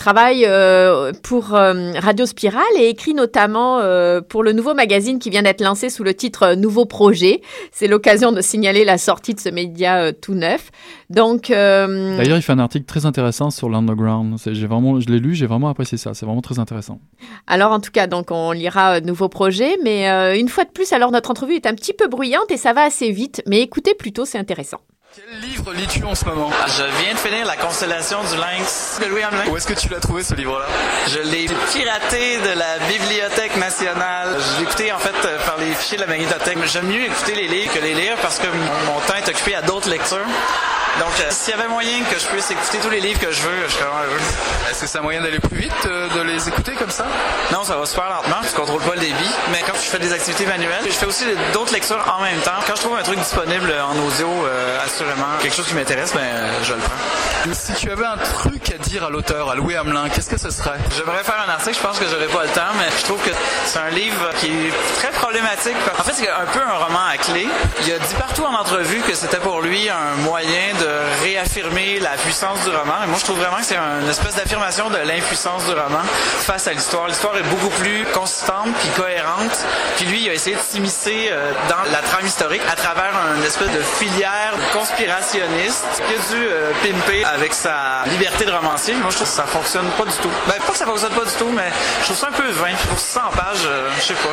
travaille 0.00 0.46
euh, 0.46 1.12
pour 1.22 1.54
euh, 1.54 1.92
Radio 1.98 2.24
Spirale 2.24 2.62
et 2.78 2.88
écrit 2.88 3.12
notamment 3.12 3.80
euh, 3.80 4.22
pour 4.22 4.42
le 4.42 4.52
nouveau 4.52 4.72
magazine 4.72 5.18
qui 5.18 5.28
vient 5.28 5.42
d'être 5.42 5.60
lancé 5.60 5.90
sous 5.90 6.02
le 6.02 6.14
titre 6.14 6.54
Nouveau 6.54 6.86
Projet. 6.86 7.42
C'est 7.70 7.86
l'occasion 7.86 8.32
de 8.32 8.40
signaler 8.40 8.86
la 8.86 8.96
sortie 8.96 9.34
de 9.34 9.40
ce 9.40 9.50
média 9.50 10.10
tout 10.14 10.32
neuf. 10.32 10.70
Donc 11.10 11.50
d'ailleurs, 11.50 12.38
il 12.38 12.42
fait 12.42 12.52
un 12.52 12.58
article 12.58 12.86
très 12.86 13.04
intéressant 13.04 13.50
sur 13.50 13.68
l'underground. 13.68 14.38
J'ai 14.46 14.66
vraiment, 14.66 15.00
je 15.00 15.08
l'ai 15.10 15.18
lu, 15.18 15.34
j'ai 15.34 15.46
vraiment 15.46 15.68
apprécié 15.68 15.98
ça. 15.98 16.14
C'est 16.14 16.24
vraiment 16.24 16.40
très 16.40 16.58
intéressant. 16.58 16.98
Alors 17.46 17.72
en 17.72 17.80
tout 17.80 17.90
cas, 17.90 18.06
donc 18.06 18.30
on 18.30 18.52
lira 18.52 19.02
Nouveau 19.02 19.28
Projet, 19.28 19.76
mais 19.84 20.08
une 20.38 20.48
fois 20.48 20.64
de 20.64 20.70
plus, 20.70 20.94
alors 20.94 21.10
notre 21.10 21.30
entrevue 21.30 21.56
est 21.56 21.66
un 21.66 21.74
petit 21.74 21.92
peu 21.92 22.08
bruyante 22.08 22.50
et 22.50 22.56
ça 22.56 22.72
va 22.72 22.84
assez 22.84 23.10
vite, 23.10 23.42
mais 23.46 23.60
écoutez 23.60 23.94
plutôt, 23.94 24.24
c'est 24.24 24.38
intéressant. 24.38 24.80
Quel 25.12 25.40
livre 25.40 25.72
lis-tu 25.72 26.04
en 26.04 26.14
ce 26.14 26.24
moment? 26.24 26.52
Je 26.68 26.84
viens 27.02 27.14
de 27.14 27.18
finir 27.18 27.44
La 27.44 27.56
Constellation 27.56 28.22
du 28.22 28.36
Lynx 28.36 29.00
de 29.00 29.06
Louis 29.06 29.24
Hamelin. 29.24 29.48
Où 29.48 29.56
est-ce 29.56 29.66
que 29.66 29.74
tu 29.74 29.88
l'as 29.88 29.98
trouvé 29.98 30.22
ce 30.22 30.36
livre-là? 30.36 30.66
Je 31.08 31.18
l'ai 31.18 31.46
piraté 31.72 32.38
de 32.38 32.56
la 32.56 32.78
Bibliothèque 32.86 33.56
nationale. 33.56 34.36
Je 34.38 34.58
l'ai 34.58 34.62
écouté 34.62 34.92
en 34.92 34.98
fait 34.98 35.16
par 35.46 35.56
les 35.58 35.74
fichiers 35.74 35.96
de 35.96 36.02
la 36.02 36.08
magnétothèque. 36.08 36.58
J'aime 36.66 36.86
mieux 36.86 37.06
écouter 37.06 37.34
les 37.34 37.48
livres 37.48 37.74
que 37.74 37.80
les 37.80 37.94
lire 37.94 38.16
parce 38.22 38.38
que 38.38 38.46
mon 38.46 39.00
temps 39.00 39.16
est 39.16 39.28
occupé 39.28 39.56
à 39.56 39.62
d'autres 39.62 39.90
lectures. 39.90 40.26
Donc, 40.98 41.12
euh, 41.20 41.28
s'il 41.30 41.54
y 41.54 41.58
avait 41.58 41.68
moyen 41.68 42.02
que 42.10 42.18
je 42.18 42.26
puisse 42.26 42.50
écouter 42.50 42.78
tous 42.78 42.90
les 42.90 42.98
livres 42.98 43.20
que 43.20 43.30
je 43.30 43.40
veux, 43.42 43.68
je 43.68 43.72
serais 43.72 43.84
vraiment 43.84 44.02
heureux. 44.02 44.18
Est-ce 44.68 44.80
que 44.80 44.86
c'est 44.88 44.98
un 44.98 45.02
moyen 45.02 45.22
d'aller 45.22 45.38
plus 45.38 45.56
vite, 45.56 45.72
euh, 45.86 46.08
de 46.08 46.20
les 46.22 46.48
écouter 46.48 46.72
comme 46.72 46.90
ça? 46.90 47.06
Non, 47.52 47.62
ça 47.62 47.76
va 47.76 47.86
super 47.86 48.10
lentement. 48.10 48.42
Je 48.42 48.54
contrôle 48.56 48.82
pas 48.82 48.94
le 48.96 49.00
débit. 49.00 49.30
Mais 49.52 49.60
quand 49.64 49.74
je 49.74 49.88
fais 49.88 50.00
des 50.00 50.12
activités 50.12 50.46
manuelles, 50.46 50.82
je 50.84 50.90
fais 50.90 51.06
aussi 51.06 51.24
d'autres 51.52 51.72
lectures 51.72 52.04
en 52.12 52.20
même 52.22 52.40
temps. 52.40 52.58
Quand 52.66 52.74
je 52.74 52.80
trouve 52.80 52.96
un 52.96 53.02
truc 53.02 53.20
disponible 53.20 53.72
en 53.80 53.96
audio, 54.04 54.28
euh, 54.46 54.84
assurément, 55.00 55.38
quelque 55.40 55.54
chose 55.54 55.66
qui 55.66 55.74
m'intéresse, 55.74 56.12
ben, 56.14 56.20
je 56.62 56.74
le 56.74 56.80
prends. 56.80 57.54
Si 57.54 57.72
tu 57.74 57.90
avais 57.90 58.04
un 58.04 58.16
truc 58.18 58.70
à 58.70 58.78
dire 58.78 59.04
à 59.04 59.10
l'auteur, 59.10 59.50
à 59.50 59.54
Louis 59.54 59.74
Hamelin, 59.74 60.08
qu'est-ce 60.10 60.28
que 60.28 60.38
ce 60.38 60.50
serait? 60.50 60.78
J'aimerais 60.96 61.24
faire 61.24 61.42
un 61.46 61.50
article, 61.50 61.76
je 61.76 61.86
pense 61.86 61.98
que 61.98 62.04
j'aurais 62.06 62.26
pas 62.26 62.42
le 62.42 62.50
temps, 62.50 62.72
mais 62.78 62.86
je 62.98 63.04
trouve 63.04 63.20
que 63.22 63.30
c'est 63.64 63.78
un 63.78 63.88
livre 63.90 64.30
qui 64.38 64.48
est 64.48 64.72
très 64.96 65.10
problématique. 65.10 65.76
En 65.98 66.02
fait, 66.02 66.12
c'est 66.12 66.28
un 66.28 66.46
peu 66.52 66.60
un 66.60 66.84
roman 66.84 67.06
à 67.10 67.16
clé. 67.16 67.48
Il 67.86 67.92
a 67.92 67.98
dit 67.98 68.14
partout 68.18 68.44
en 68.44 68.54
entrevue 68.54 69.00
que 69.00 69.14
c'était 69.14 69.38
pour 69.38 69.62
lui 69.62 69.88
un 69.88 70.16
moyen 70.22 70.74
de 70.78 71.24
réaffirmer 71.24 71.98
la 72.00 72.10
puissance 72.10 72.62
du 72.64 72.70
roman. 72.70 73.04
Et 73.04 73.06
moi, 73.06 73.18
je 73.18 73.24
trouve 73.24 73.38
vraiment 73.38 73.58
que 73.58 73.64
c'est 73.64 73.78
une 73.78 74.08
espèce 74.08 74.34
d'affirmation 74.34 74.90
de 74.90 74.98
l'impuissance 74.98 75.64
du 75.64 75.72
roman 75.72 76.02
face 76.40 76.66
à 76.66 76.72
l'histoire. 76.72 77.08
L'histoire 77.08 77.36
est 77.38 77.48
beaucoup 77.48 77.70
plus 77.80 78.04
consistante 78.12 78.68
puis 78.80 78.90
cohérente. 78.90 79.64
Puis 79.96 80.04
lui, 80.06 80.24
il 80.24 80.28
a 80.28 80.34
essayé 80.34 80.56
de 80.56 80.60
s'immiscer 80.60 81.28
euh, 81.30 81.52
dans 81.68 81.90
la 81.90 81.98
trame 82.02 82.26
historique 82.26 82.62
à 82.70 82.76
travers 82.76 83.12
une 83.36 83.44
espèce 83.44 83.70
de 83.70 83.80
filière 83.80 84.52
conspirationniste 84.90 85.84
qu'il 86.06 86.16
a 86.16 86.40
dû 86.40 86.48
euh, 86.48 86.72
pimper 86.82 87.24
avec 87.24 87.54
sa 87.54 88.04
liberté 88.06 88.44
de 88.44 88.50
romancier. 88.50 88.94
Moi, 88.94 89.10
je 89.10 89.16
trouve 89.16 89.28
que 89.28 89.34
ça 89.34 89.44
fonctionne 89.44 89.86
pas 89.96 90.04
du 90.04 90.16
tout. 90.22 90.30
Ben, 90.46 90.54
pas 90.54 90.72
que 90.72 90.78
ça 90.78 90.86
fonctionne 90.86 91.12
pas 91.12 91.24
du 91.24 91.32
tout, 91.38 91.50
mais 91.54 91.70
je 92.00 92.04
trouve 92.06 92.16
ça 92.16 92.28
un 92.28 92.32
peu 92.32 92.48
vain. 92.50 92.74
Pour 92.88 92.98
100 92.98 93.20
pages, 93.36 93.66
euh, 93.66 93.88
je 93.98 94.02
sais 94.02 94.14
pas. 94.14 94.30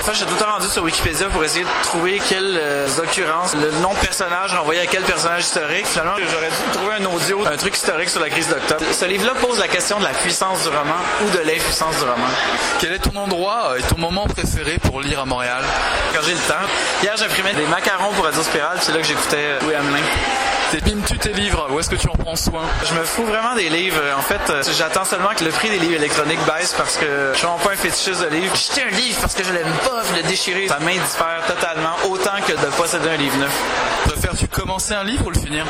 Enfin, 0.00 0.12
j'ai 0.14 0.24
tout 0.24 0.34
le 0.34 0.40
temps 0.40 0.52
rendu 0.52 0.68
sur 0.68 0.82
Wikipédia 0.82 1.28
pour 1.28 1.44
essayer 1.44 1.64
de 1.64 1.84
trouver 1.84 2.20
quelles 2.28 2.58
euh, 2.60 2.88
occurrences, 2.98 3.54
le 3.54 3.70
nom 3.82 3.92
de 3.94 3.98
personnage 3.98 4.54
renvoyé 4.54 4.80
à 4.80 4.86
quel 4.86 5.02
personnage 5.02 5.42
historique. 5.42 5.86
Finalement, 5.86 6.14
j'aurais 6.16 6.48
dû 6.48 6.78
trouver 6.78 6.94
un 6.94 7.04
audio, 7.06 7.46
un 7.46 7.56
truc 7.56 7.76
historique 7.76 8.08
sur 8.08 8.20
la 8.20 8.30
crise 8.30 8.48
d'octobre. 8.48 8.84
Ce 8.92 9.04
livre-là 9.04 9.34
pose 9.40 9.58
la 9.58 9.68
question 9.68 9.98
de 9.98 10.04
la 10.04 10.10
puissance 10.10 10.62
du 10.62 10.68
roman 10.68 11.00
ou 11.24 11.30
de 11.30 11.38
l'impuissance 11.38 11.96
du 11.96 12.04
roman. 12.04 12.28
Quel 12.78 12.92
est 12.92 12.98
ton 12.98 13.16
endroit 13.16 13.74
et 13.78 13.82
ton 13.82 13.98
moment 13.98 14.26
préféré 14.26 14.78
pour 14.78 15.00
lire 15.00 15.20
à 15.20 15.24
Montréal? 15.24 15.62
Quand 16.14 16.20
j'ai 16.24 16.32
le 16.32 16.38
temps. 16.38 16.66
Hier, 17.02 17.14
j'imprimais 17.16 17.54
des 17.54 17.66
macarons 17.66 18.12
pour 18.14 18.24
Radio 18.24 18.42
Spirale, 18.42 18.78
c'est 18.80 18.92
là 18.92 18.98
que 18.98 19.06
j'écoutais 19.06 19.58
Louis 19.62 19.74
Hamelin. 19.74 19.99
T'épimes-tu 20.70 21.18
tes 21.18 21.32
livres 21.32 21.66
Où 21.72 21.80
est-ce 21.80 21.90
que 21.90 21.96
tu 21.96 22.08
en 22.08 22.12
prends 22.12 22.36
soin? 22.36 22.62
Je 22.88 22.94
me 22.94 23.04
fous 23.04 23.24
vraiment 23.24 23.56
des 23.56 23.68
livres. 23.68 24.00
En 24.16 24.22
fait, 24.22 24.40
euh, 24.50 24.62
j'attends 24.78 25.04
seulement 25.04 25.30
que 25.36 25.44
le 25.44 25.50
prix 25.50 25.68
des 25.68 25.80
livres 25.80 25.96
électroniques 25.96 26.38
baisse 26.46 26.74
parce 26.78 26.96
que 26.96 27.30
je 27.32 27.38
suis 27.38 27.46
vraiment 27.46 27.58
pas 27.58 27.72
un 27.72 27.76
fétichiste 27.76 28.22
de 28.22 28.28
livres. 28.28 28.54
Jeter 28.54 28.82
un 28.84 28.96
livre 28.96 29.18
parce 29.20 29.34
que 29.34 29.42
je 29.42 29.52
l'aime 29.52 29.72
pas, 29.84 30.02
je 30.08 30.22
le 30.22 30.28
déchirer, 30.28 30.68
ça 30.68 30.78
m'indiffère 30.78 31.42
totalement 31.48 31.96
autant 32.08 32.38
que 32.46 32.52
de 32.52 32.70
posséder 32.76 33.08
un 33.08 33.16
livre 33.16 33.36
neuf. 33.38 33.52
Préfères-tu 34.06 34.46
commencer 34.46 34.94
un 34.94 35.02
livre 35.02 35.26
ou 35.26 35.30
le 35.30 35.38
finir? 35.40 35.66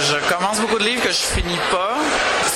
Je 0.00 0.32
commence 0.32 0.60
beaucoup 0.60 0.78
de 0.78 0.84
livres 0.84 1.02
que 1.02 1.08
je 1.08 1.14
finis 1.14 1.58
pas. 1.72 1.94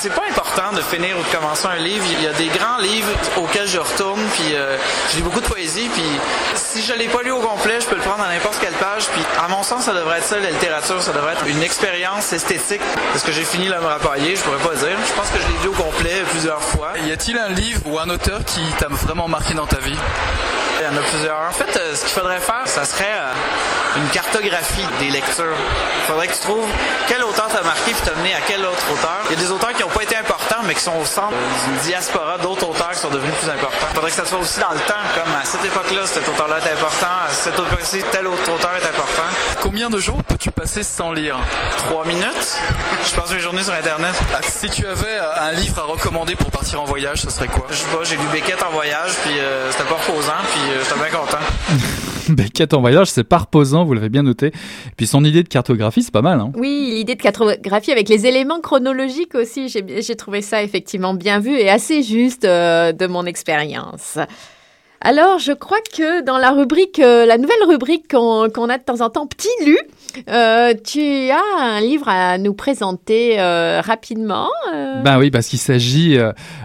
C'est 0.01 0.15
pas 0.15 0.23
important 0.29 0.71
de 0.71 0.81
finir 0.81 1.17
ou 1.19 1.21
de 1.21 1.37
commencer 1.37 1.67
un 1.67 1.75
livre. 1.75 2.05
Il 2.09 2.23
y 2.23 2.27
a 2.27 2.31
des 2.31 2.47
grands 2.47 2.77
livres 2.77 3.09
auxquels 3.35 3.67
je 3.67 3.79
retourne, 3.79 4.21
puis 4.33 4.55
euh, 4.55 4.77
je 5.11 5.17
lis 5.17 5.21
beaucoup 5.21 5.41
de 5.41 5.45
poésie, 5.45 5.89
puis 5.93 6.05
si 6.55 6.81
je 6.81 6.93
l'ai 6.93 7.09
pas 7.09 7.21
lu 7.21 7.31
au 7.31 7.41
complet, 7.41 7.81
je 7.81 7.85
peux 7.85 7.97
le 7.97 8.01
prendre 8.01 8.23
à 8.23 8.29
n'importe 8.29 8.59
quelle 8.61 8.75
page, 8.75 9.07
puis 9.07 9.21
à 9.43 9.49
mon 9.49 9.61
sens, 9.61 9.83
ça 9.83 9.93
devrait 9.93 10.19
être 10.19 10.25
ça, 10.25 10.39
la 10.39 10.51
littérature, 10.51 11.01
ça 11.01 11.11
devrait 11.11 11.33
être 11.33 11.45
une 11.47 11.61
expérience 11.61 12.31
esthétique. 12.31 12.79
Est-ce 13.13 13.25
que 13.25 13.33
j'ai 13.33 13.43
fini 13.43 13.67
le 13.67 13.75
me 13.75 13.87
rapailler? 13.87 14.37
Je 14.37 14.41
pourrais 14.41 14.69
pas 14.69 14.75
dire. 14.75 14.95
Je 15.05 15.13
pense 15.15 15.29
que 15.31 15.37
je 15.37 15.47
l'ai 15.47 15.63
lu 15.63 15.67
au 15.67 15.83
complet 15.83 16.23
plusieurs 16.29 16.61
fois. 16.61 16.93
Y 17.05 17.11
a-t-il 17.11 17.37
un 17.37 17.49
livre 17.49 17.81
ou 17.85 17.99
un 17.99 18.09
auteur 18.09 18.39
qui 18.45 18.61
t'a 18.77 18.87
vraiment 18.87 19.27
marqué 19.27 19.53
dans 19.53 19.67
ta 19.67 19.79
vie? 19.79 19.97
Il 20.79 20.85
y 20.85 20.87
en 20.87 20.97
a 20.97 21.01
plusieurs. 21.01 21.41
En 21.41 21.51
fait, 21.51 21.77
euh, 21.77 21.93
ce 21.93 22.05
qu'il 22.05 22.13
faudrait 22.17 22.39
faire, 22.39 22.63
ça 22.65 22.85
serait 22.85 23.03
euh, 23.03 23.33
une 23.97 24.07
cartographie 24.09 24.85
des 24.99 25.09
lectures. 25.09 25.55
Il 26.01 26.05
faudrait 26.07 26.27
que 26.27 26.33
tu 26.33 26.39
trouves 26.39 26.67
quel 27.07 27.23
auteur 27.23 27.47
t'a 27.47 27.61
marqué 27.63 27.91
puis 27.91 28.01
t'a 28.03 28.13
mené 28.15 28.33
à 28.33 28.41
quel 28.47 28.61
autre 28.65 28.83
auteur. 28.91 29.19
Il 29.29 29.37
y 29.37 29.39
a 29.39 29.43
des 29.45 29.51
auteurs 29.51 29.73
qui 29.73 29.81
n'ont 29.81 29.89
pas 29.89 30.03
été 30.03 30.15
importants, 30.17 30.61
mais 30.65 30.73
qui 30.75 30.81
sont 30.81 30.95
au 30.95 31.05
centre 31.05 31.33
d'une 31.65 31.77
diaspora 31.83 32.37
d'autres 32.37 32.67
auteurs 32.67 32.91
qui 32.91 32.99
sont 32.99 33.09
devenus 33.09 33.33
plus 33.35 33.49
importants. 33.49 33.87
Il 33.91 33.95
faudrait 33.95 34.09
que 34.11 34.15
ça 34.17 34.25
soit 34.25 34.39
aussi 34.39 34.59
dans 34.59 34.71
le 34.71 34.79
temps, 34.81 35.03
comme 35.15 35.33
à 35.33 35.45
cette 35.45 35.65
époque-là, 35.65 36.01
cet 36.05 36.27
auteur-là 36.27 36.57
est 36.59 36.71
important, 36.73 37.07
à 37.27 37.31
cette 37.31 37.53
époque-ci, 37.57 38.03
tel 38.11 38.27
autre 38.27 38.51
auteur 38.53 38.71
est 38.75 38.87
important. 38.87 39.23
Combien 39.61 39.89
de 39.89 39.97
jours 39.99 40.21
peux-tu 40.23 40.51
passer 40.51 40.83
sans 40.83 41.11
lire? 41.11 41.37
Trois 41.77 42.05
minutes? 42.05 42.57
Je 43.09 43.15
passe 43.15 43.31
mes 43.31 43.39
journées 43.39 43.63
sur 43.63 43.73
Internet. 43.73 44.13
Ah, 44.33 44.39
Si 44.43 44.69
tu 44.69 44.85
avais 44.85 45.07
euh, 45.19 45.41
un 45.41 45.51
livre 45.51 45.79
à 45.79 45.83
recommander 45.83 46.35
pour 46.35 46.51
partir 46.51 46.81
en 46.81 46.85
voyage, 46.85 47.21
ce 47.21 47.29
serait 47.29 47.47
quoi? 47.47 47.65
Je 47.69 47.75
sais 47.75 47.85
pas, 47.87 48.03
j'ai 48.03 48.17
lu 48.17 48.25
Beckett 48.31 48.61
en 48.63 48.69
voyage, 48.71 49.11
puis 49.23 49.37
euh, 49.39 49.71
c'était 49.71 49.83
pas 49.85 49.95
reposant, 49.95 50.33
puis 50.51 50.61
euh, 50.71 50.83
j'étais 50.83 50.99
bien 50.99 51.19
content. 51.19 51.37
Beckett 52.35 52.73
en 52.73 52.81
voyage, 52.81 53.09
c'est 53.09 53.23
pas 53.23 53.39
reposant, 53.39 53.85
vous 53.85 53.93
l'avez 53.93 54.09
bien 54.09 54.23
noté. 54.23 54.51
Puis 54.97 55.07
son 55.07 55.23
idée 55.23 55.43
de 55.43 55.47
cartographie, 55.47 56.03
c'est 56.03 56.13
pas 56.13 56.21
mal. 56.21 56.39
Hein 56.39 56.51
Oui, 56.55 56.91
l'idée 56.93 57.15
de 57.15 57.21
cartographie 57.21 57.91
avec 57.91 58.09
les 58.09 58.25
éléments 58.25 58.61
chronologiques 58.61 59.35
aussi, 59.35 59.67
j'ai 59.69 60.15
trouvé 60.15 60.41
ça 60.41 60.63
effectivement 60.63 61.13
bien 61.13 61.39
vu 61.39 61.51
et 61.51 61.69
assez 61.69 62.03
juste 62.03 62.45
euh, 62.45 62.91
de 62.91 63.07
mon 63.07 63.25
expérience. 63.25 64.17
Alors, 65.01 65.39
je 65.39 65.53
crois 65.53 65.79
que 65.95 66.23
dans 66.23 66.37
la 66.37 66.51
rubrique, 66.51 66.99
euh, 66.99 67.25
la 67.25 67.37
nouvelle 67.37 67.63
rubrique 67.67 68.09
qu'on 68.11 68.43
a 68.69 68.77
de 68.77 68.83
temps 68.83 68.99
en 68.99 69.09
temps, 69.09 69.27
Petit 69.27 69.47
Lu, 69.65 69.77
euh, 70.29 70.73
tu 70.83 71.29
as 71.29 71.61
un 71.61 71.79
livre 71.79 72.09
à 72.09 72.37
nous 72.37 72.53
présenter 72.53 73.39
euh, 73.39 73.79
rapidement. 73.81 74.49
Ben 75.03 75.17
oui, 75.19 75.31
parce 75.31 75.47
qu'il 75.47 75.59
s'agit 75.59 76.17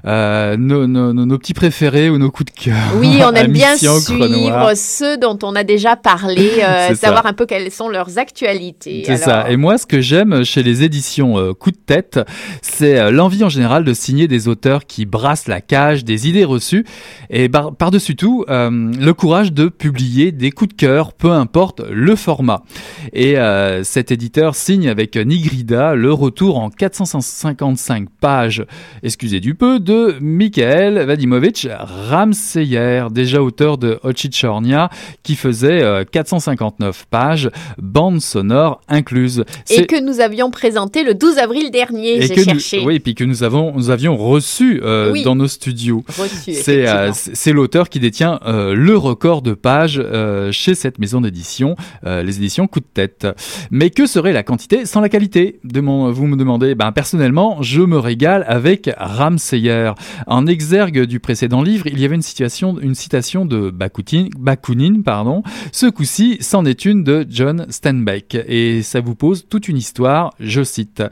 euh, 0.04 0.56
nos, 0.56 0.86
nos, 0.86 1.38
petits 1.38 1.54
préférés 1.54 2.10
ou 2.10 2.18
nos 2.18 2.30
coups 2.32 2.52
de 2.52 2.60
cœur. 2.60 2.76
Oui, 2.96 3.20
on 3.22 3.32
aime 3.34 3.52
bien 3.52 3.76
suivre 3.76 4.72
ceux 4.74 5.16
dont 5.16 5.38
on 5.44 5.54
a 5.54 5.62
déjà 5.62 5.94
parlé, 5.94 6.50
ça. 6.58 6.94
savoir 6.96 7.26
un 7.26 7.34
peu 7.34 7.46
quelles 7.46 7.70
sont 7.70 7.88
leurs 7.88 8.18
actualités. 8.18 9.04
C'est 9.06 9.16
ça. 9.16 9.48
Et 9.48 9.56
moi, 9.56 9.78
ce 9.78 9.86
que 9.86 10.00
j'aime 10.00 10.44
chez 10.44 10.62
les 10.62 10.82
éditions 10.82 11.54
Coup 11.54 11.70
de 11.70 11.76
tête, 11.76 12.20
c'est 12.62 13.10
l'envie 13.12 13.44
en 13.44 13.48
général 13.48 13.84
de 13.84 13.94
signer 13.94 14.26
des 14.26 14.48
auteurs 14.48 14.86
qui 14.86 15.06
brassent 15.06 15.46
la 15.46 15.60
cage 15.60 16.04
des 16.04 16.28
idées 16.28 16.44
reçues 16.44 16.84
et 17.30 17.48
par- 17.48 17.74
par-dessus 17.74 18.16
euh, 18.26 18.70
le 18.70 19.12
courage 19.12 19.52
de 19.52 19.68
publier 19.68 20.32
des 20.32 20.50
coups 20.50 20.70
de 20.70 20.74
cœur, 20.74 21.12
peu 21.12 21.30
importe 21.30 21.80
le 21.90 22.16
format. 22.16 22.62
Et 23.12 23.38
euh, 23.38 23.84
cet 23.84 24.10
éditeur 24.10 24.54
signe 24.54 24.88
avec 24.88 25.16
Nigrida 25.16 25.94
le 25.94 26.12
retour 26.12 26.58
en 26.58 26.70
455 26.70 28.08
pages, 28.20 28.64
excusez 29.02 29.40
du 29.40 29.54
peu, 29.54 29.80
de 29.80 30.16
Michael 30.20 31.04
Vadimovic 31.06 31.68
Ramseyer, 31.78 33.04
déjà 33.10 33.42
auteur 33.42 33.78
de 33.78 33.98
Ochichornia, 34.02 34.90
qui 35.22 35.34
faisait 35.36 35.82
euh, 35.82 36.04
459 36.10 37.06
pages, 37.10 37.50
bande 37.78 38.20
sonore 38.20 38.80
incluse. 38.88 39.44
et 39.70 39.86
que 39.86 40.00
nous 40.00 40.20
avions 40.20 40.50
présenté 40.50 41.04
le 41.04 41.14
12 41.14 41.38
avril 41.38 41.70
dernier, 41.70 42.22
j'ai 42.22 42.36
nous, 42.36 42.44
cherché. 42.44 42.82
oui, 42.84 42.96
et 42.96 43.00
puis 43.00 43.14
que 43.14 43.24
nous 43.24 43.42
avons, 43.42 43.72
nous 43.74 43.90
avions 43.90 44.16
reçu 44.16 44.80
euh, 44.82 45.12
Oui. 45.12 45.22
dans 45.22 45.36
nos 45.36 45.48
studios. 45.48 46.04
Euh, 46.48 47.10
c'est 47.12 47.52
l'auteur 47.52 47.88
qui 47.88 48.00
détient 48.00 48.13
euh, 48.22 48.74
le 48.74 48.96
record 48.96 49.42
de 49.42 49.54
pages 49.54 50.00
euh, 50.02 50.52
chez 50.52 50.74
cette 50.74 50.98
maison 50.98 51.20
d'édition, 51.20 51.76
euh, 52.04 52.22
les 52.22 52.36
éditions 52.36 52.66
Coup 52.66 52.80
de 52.80 52.86
tête. 52.92 53.26
Mais 53.70 53.90
que 53.90 54.06
serait 54.06 54.32
la 54.32 54.42
quantité 54.42 54.86
sans 54.86 55.00
la 55.00 55.08
qualité? 55.08 55.60
Vous 55.64 56.26
me 56.26 56.36
demandez. 56.36 56.74
Ben, 56.74 56.92
personnellement, 56.92 57.62
je 57.62 57.82
me 57.82 57.98
régale 57.98 58.44
avec 58.48 58.90
Ramseyer. 58.96 59.92
En 60.26 60.46
exergue 60.46 61.04
du 61.04 61.20
précédent 61.20 61.62
livre, 61.62 61.86
il 61.86 62.00
y 62.00 62.04
avait 62.04 62.14
une, 62.14 62.22
situation, 62.22 62.78
une 62.80 62.94
citation 62.94 63.44
de 63.44 63.70
Bakunin, 63.70 64.28
Bakunin 64.38 65.02
pardon. 65.02 65.42
Ce 65.72 65.86
coup-ci, 65.86 66.38
c'en 66.40 66.64
est 66.64 66.84
une 66.84 67.04
de 67.04 67.26
John 67.28 67.66
Steinbeck. 67.68 68.36
Et 68.46 68.82
ça 68.82 69.00
vous 69.00 69.14
pose 69.14 69.46
toute 69.48 69.68
une 69.68 69.76
histoire, 69.76 70.32
je 70.40 70.62
cite. 70.62 71.02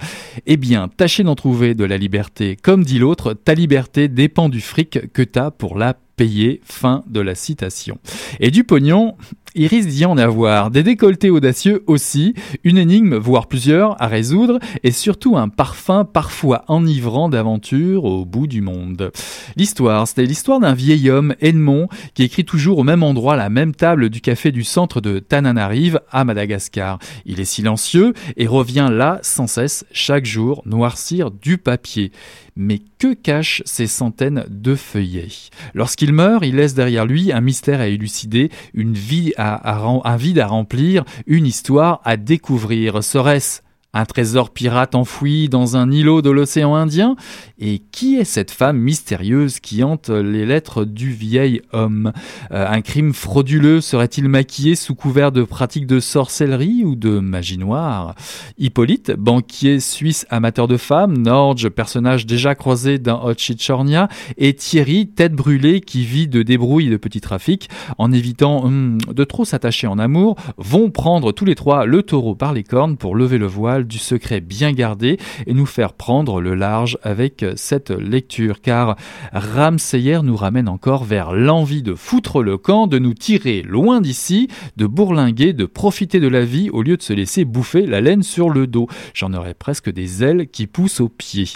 Eh 0.47 0.57
bien, 0.57 0.89
tâchez 0.89 1.23
d'en 1.23 1.35
trouver 1.35 1.75
de 1.75 1.85
la 1.85 1.99
liberté. 1.99 2.57
Comme 2.61 2.85
dit 2.85 2.99
l'autre, 2.99 3.35
ta 3.35 3.55
liberté 3.55 4.09
dépend 4.09 4.49
du 4.49 4.61
fric 4.61 5.13
que 5.13 5.23
t'as 5.23 5.51
pour 5.51 5.77
la 5.79 5.95
payer. 6.17 6.61
Fin 6.65 7.03
de 7.07 7.21
la 7.21 7.35
citation. 7.35 7.99
Et 8.41 8.51
du 8.51 8.65
pognon, 8.65 9.17
il 9.55 9.67
risque 9.67 9.89
d'y 9.89 10.05
en 10.05 10.17
avoir. 10.17 10.71
Des 10.71 10.83
décolletés 10.83 11.31
audacieux 11.31 11.83
aussi, 11.87 12.35
une 12.65 12.79
énigme, 12.79 13.17
voire 13.17 13.49
plusieurs, 13.49 14.01
à 14.01 14.07
résoudre, 14.07 14.59
et 14.83 14.91
surtout 14.91 15.37
un 15.37 15.49
parfum 15.49 16.05
parfois 16.05 16.65
enivrant 16.69 17.29
d'aventure 17.29 18.05
au 18.05 18.25
bout 18.25 18.47
du 18.47 18.63
monde. 18.63 19.13
L'histoire, 19.57 20.09
c'était 20.09 20.25
l'histoire 20.25 20.61
d'un 20.61 20.75
vieil 20.75 21.11
homme, 21.11 21.35
Edmond, 21.41 21.89
qui 22.15 22.23
écrit 22.23 22.45
toujours 22.45 22.79
au 22.79 22.85
même 22.85 23.03
endroit 23.03 23.37
la 23.37 23.51
même 23.51 23.75
table 23.75 24.09
du 24.09 24.21
café 24.21 24.53
du 24.53 24.65
centre 24.65 25.01
de 25.01 25.19
Tananarive 25.19 26.01
à 26.11 26.25
Madagascar. 26.25 26.99
Il 27.27 27.41
est 27.41 27.45
silencieux 27.45 28.15
et 28.37 28.47
revient 28.47 28.89
là 28.91 29.19
sans 29.23 29.47
cesse 29.47 29.85
chaque 29.93 30.25
jour 30.25 30.63
noircir 30.65 31.31
du 31.31 31.59
papier. 31.59 32.13
Mais 32.57 32.81
que 32.99 33.15
cachent 33.15 33.63
ces 33.65 33.87
centaines 33.87 34.45
de 34.49 34.75
feuillets? 34.75 35.29
Lorsqu'il 35.75 36.13
meurt, 36.13 36.45
il 36.45 36.57
laisse 36.57 36.75
derrière 36.75 37.07
lui 37.07 37.33
un 37.33 37.41
mystère 37.41 37.81
à 37.81 37.87
élucider, 37.87 38.51
une 38.75 38.95
vie 38.95 39.33
un 39.37 40.17
vide 40.17 40.39
à 40.39 40.47
remplir, 40.47 41.05
une 41.27 41.47
histoire 41.47 42.01
à 42.05 42.17
découvrir. 42.17 43.03
Serait-ce 43.03 43.63
un 43.95 44.05
trésor 44.07 44.51
pirate 44.51 44.95
enfoui 44.95 45.49
dans 45.49 45.77
un 45.77 45.91
îlot 45.91 46.23
de 46.23 46.31
l'océan 46.31 46.75
Indien? 46.75 47.17
Et 47.59 47.83
qui 47.93 48.17
est 48.17 48.25
cette 48.25 48.51
femme 48.51 48.79
mystérieuse 48.79 49.61
qui 49.61 49.85
hante 49.85 50.09
les 50.09 50.47
lettres 50.47 50.85
du 50.85 51.11
vieil 51.11 51.61
homme? 51.73 52.13
Euh, 52.53 52.67
Un 52.69 52.81
crime 52.81 53.13
frauduleux 53.13 53.81
serait-il 53.81 54.29
maquillé 54.29 54.77
sous 54.77 54.95
couvert 54.95 55.31
de 55.31 55.43
pratiques 55.43 55.87
de 55.87 56.01
sorcellerie 56.01 56.85
ou 56.85 56.97
de 56.97 57.19
magie 57.19 57.59
noire? 57.59 58.15
Hippolyte, 58.59 59.13
banquier 59.13 59.79
suisse 59.79 60.27
amateur 60.31 60.69
de 60.69 60.79
femmes, 60.79 61.19
Norge, 61.19 61.69
personnage 61.69 62.25
déjà 62.25 62.55
croisé 62.55 62.99
dans 62.99 63.25
Ochichornia, 63.25 64.09
et 64.39 64.55
Thierry, 64.55 65.07
tête 65.09 65.35
brûlée 65.35 65.81
qui 65.81 66.05
vit 66.05 66.29
de 66.29 66.43
débrouilles 66.43 66.89
de 66.89 66.97
petits 66.97 67.21
trafics, 67.21 67.69
en 67.99 68.11
évitant 68.11 68.65
hum, 68.65 68.99
de 68.99 69.25
trop 69.25 69.45
s'attacher 69.45 69.87
en 69.87 69.99
amour, 69.99 70.37
vont 70.57 70.91
prendre 70.91 71.33
tous 71.33 71.45
les 71.45 71.55
trois 71.55 71.85
le 71.85 72.03
taureau 72.03 72.35
par 72.35 72.53
les 72.55 72.65
cornes 72.65 72.97
pour 72.97 73.15
lever 73.15 73.39
le 73.39 73.47
voile 73.47 73.82
du 73.87 73.99
secret 73.99 74.41
bien 74.41 74.73
gardé 74.73 75.19
et 75.47 75.55
nous 75.55 75.67
faire 75.67 75.93
prendre 75.93 76.41
le 76.41 76.55
large 76.55 76.99
avec 77.03 77.45
cette 77.57 77.91
lecture. 77.91 78.61
Car 78.61 78.97
Ramseyer 79.33 80.21
nous 80.23 80.37
ramène 80.37 80.69
encore 80.69 81.05
vers 81.05 81.33
l'envie 81.33 81.83
de 81.83 81.95
foutre 81.95 82.43
le 82.43 82.59
camp, 82.59 82.87
de 82.87 82.99
nous 82.99 83.15
tirer 83.15 83.63
loin 83.63 84.01
d'ici, 84.01 84.49
de 84.77 84.87
bourlinguer, 84.87 85.53
de 85.53 85.65
profiter 85.65 86.21
de 86.21 86.29
la 86.29 86.45
vie 86.45 86.71
au 86.71 86.83
lieu 86.83 86.97
de 86.97 87.03
se 87.03 87.13
laisser 87.13 87.45
bouffer 87.45 87.87
la 87.87 88.01
laine 88.01 88.23
sur 88.23 88.51
le 88.51 88.67
dos. 88.67 88.89
J'en 89.15 89.33
aurais 89.35 89.55
presque 89.55 89.91
des 89.91 90.23
ailes 90.23 90.49
qui 90.49 90.67
poussent 90.67 91.01
aux 91.01 91.09
pieds. 91.09 91.49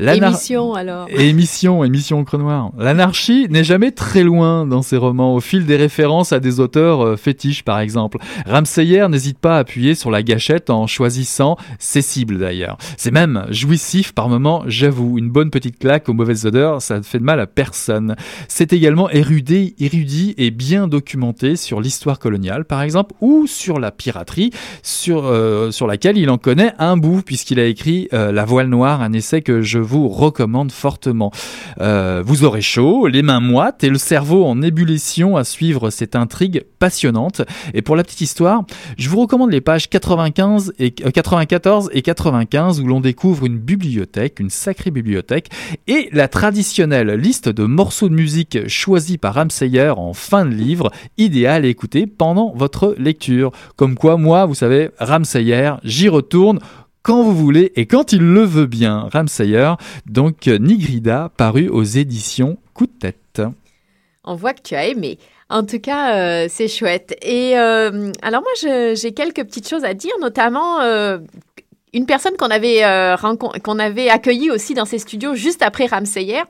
Émission 0.00 0.74
alors. 0.74 1.08
Émission, 1.10 1.84
émission 1.84 2.24
au 2.32 2.36
noir. 2.38 2.72
L'anarchie 2.78 3.46
n'est 3.50 3.64
jamais 3.64 3.90
très 3.90 4.22
loin 4.22 4.66
dans 4.66 4.82
ses 4.82 4.96
romans, 4.96 5.34
au 5.34 5.40
fil 5.40 5.66
des 5.66 5.76
références 5.76 6.32
à 6.32 6.40
des 6.40 6.60
auteurs 6.60 7.04
euh, 7.04 7.16
fétiches 7.16 7.62
par 7.62 7.80
exemple. 7.80 8.18
Ramseyer 8.46 9.06
n'hésite 9.08 9.38
pas 9.38 9.56
à 9.56 9.58
appuyer 9.60 9.94
sur 9.94 10.10
la 10.10 10.22
gâchette 10.22 10.70
en 10.70 10.86
choisissant 10.86 11.53
ses 11.78 12.02
cibles 12.02 12.38
d'ailleurs. 12.38 12.78
C'est 12.96 13.10
même 13.10 13.46
jouissif 13.50 14.12
par 14.12 14.28
moments, 14.28 14.62
j'avoue, 14.66 15.18
une 15.18 15.30
bonne 15.30 15.50
petite 15.50 15.78
claque 15.78 16.08
aux 16.08 16.12
mauvaises 16.14 16.46
odeurs, 16.46 16.82
ça 16.82 16.98
ne 16.98 17.02
fait 17.02 17.18
de 17.18 17.24
mal 17.24 17.40
à 17.40 17.46
personne. 17.46 18.16
C'est 18.48 18.72
également 18.72 19.10
érudit, 19.10 19.74
érudit 19.78 20.34
et 20.38 20.50
bien 20.50 20.88
documenté 20.88 21.56
sur 21.56 21.80
l'histoire 21.80 22.18
coloniale 22.18 22.64
par 22.64 22.82
exemple, 22.82 23.14
ou 23.20 23.46
sur 23.46 23.78
la 23.78 23.90
piraterie, 23.90 24.50
sur, 24.82 25.26
euh, 25.26 25.70
sur 25.70 25.86
laquelle 25.86 26.18
il 26.18 26.30
en 26.30 26.38
connaît 26.38 26.72
un 26.78 26.96
bout 26.96 27.22
puisqu'il 27.22 27.60
a 27.60 27.66
écrit 27.66 28.08
euh, 28.12 28.32
La 28.32 28.44
voile 28.44 28.68
noire, 28.68 29.02
un 29.02 29.12
essai 29.12 29.42
que 29.42 29.62
je 29.62 29.78
vous 29.78 30.08
recommande 30.08 30.72
fortement. 30.72 31.30
Euh, 31.80 32.22
vous 32.24 32.44
aurez 32.44 32.62
chaud, 32.62 33.06
les 33.06 33.22
mains 33.22 33.40
moites 33.40 33.84
et 33.84 33.88
le 33.88 33.98
cerveau 33.98 34.44
en 34.44 34.62
ébullition 34.62 35.36
à 35.36 35.44
suivre 35.44 35.90
cette 35.90 36.16
intrigue 36.16 36.64
passionnante. 36.78 37.42
Et 37.72 37.82
pour 37.82 37.96
la 37.96 38.02
petite 38.02 38.20
histoire, 38.20 38.64
je 38.98 39.08
vous 39.08 39.20
recommande 39.20 39.50
les 39.50 39.60
pages 39.60 39.88
95 39.88 40.72
et, 40.78 40.94
94 41.46 41.90
et 41.92 42.02
95 42.02 42.80
où 42.80 42.86
l'on 42.86 43.00
découvre 43.00 43.46
une 43.46 43.58
bibliothèque, 43.58 44.40
une 44.40 44.50
sacrée 44.50 44.90
bibliothèque, 44.90 45.50
et 45.86 46.08
la 46.12 46.28
traditionnelle 46.28 47.10
liste 47.10 47.48
de 47.48 47.64
morceaux 47.64 48.08
de 48.08 48.14
musique 48.14 48.68
choisis 48.68 49.16
par 49.16 49.34
Ramseyer 49.34 49.90
en 49.96 50.12
fin 50.12 50.44
de 50.44 50.54
livre, 50.54 50.90
idéal 51.18 51.64
à 51.64 51.68
écouter 51.68 52.06
pendant 52.06 52.52
votre 52.54 52.94
lecture. 52.98 53.52
Comme 53.76 53.96
quoi, 53.96 54.16
moi, 54.16 54.46
vous 54.46 54.54
savez, 54.54 54.90
Ramseyer, 54.98 55.72
j'y 55.84 56.08
retourne 56.08 56.58
quand 57.02 57.22
vous 57.22 57.34
voulez 57.34 57.72
et 57.76 57.86
quand 57.86 58.12
il 58.12 58.22
le 58.22 58.42
veut 58.42 58.66
bien. 58.66 59.08
Ramsayer, 59.12 59.74
donc 60.06 60.46
Nigrida, 60.46 61.30
paru 61.36 61.68
aux 61.68 61.84
éditions 61.84 62.58
Coup 62.72 62.86
de 62.86 62.92
tête. 62.98 63.42
On 64.24 64.34
voit 64.34 64.54
que 64.54 64.62
tu 64.62 64.74
as 64.74 64.86
aimé. 64.86 65.18
En 65.50 65.64
tout 65.64 65.78
cas, 65.78 66.16
euh, 66.16 66.46
c'est 66.48 66.68
chouette. 66.68 67.16
Et 67.22 67.58
euh, 67.58 68.10
alors 68.22 68.42
moi, 68.42 68.94
j'ai 68.94 69.12
quelques 69.12 69.44
petites 69.44 69.68
choses 69.68 69.84
à 69.84 69.94
dire, 69.94 70.12
notamment 70.20 70.80
euh, 70.80 71.18
une 71.92 72.06
personne 72.06 72.36
qu'on 72.36 72.50
avait, 72.50 72.82
qu'on 73.62 73.78
avait 73.78 74.08
accueillie 74.08 74.50
aussi 74.50 74.74
dans 74.74 74.84
ses 74.86 74.98
studios 74.98 75.34
juste 75.34 75.62
après 75.62 75.86
Ramsayer. 75.86 76.42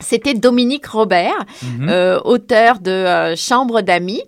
C'était 0.00 0.34
Dominique 0.34 0.86
Robert, 0.86 1.44
mhm. 1.62 2.20
auteur 2.24 2.78
de 2.78 3.34
Chambre 3.36 3.80
d'amis. 3.82 4.22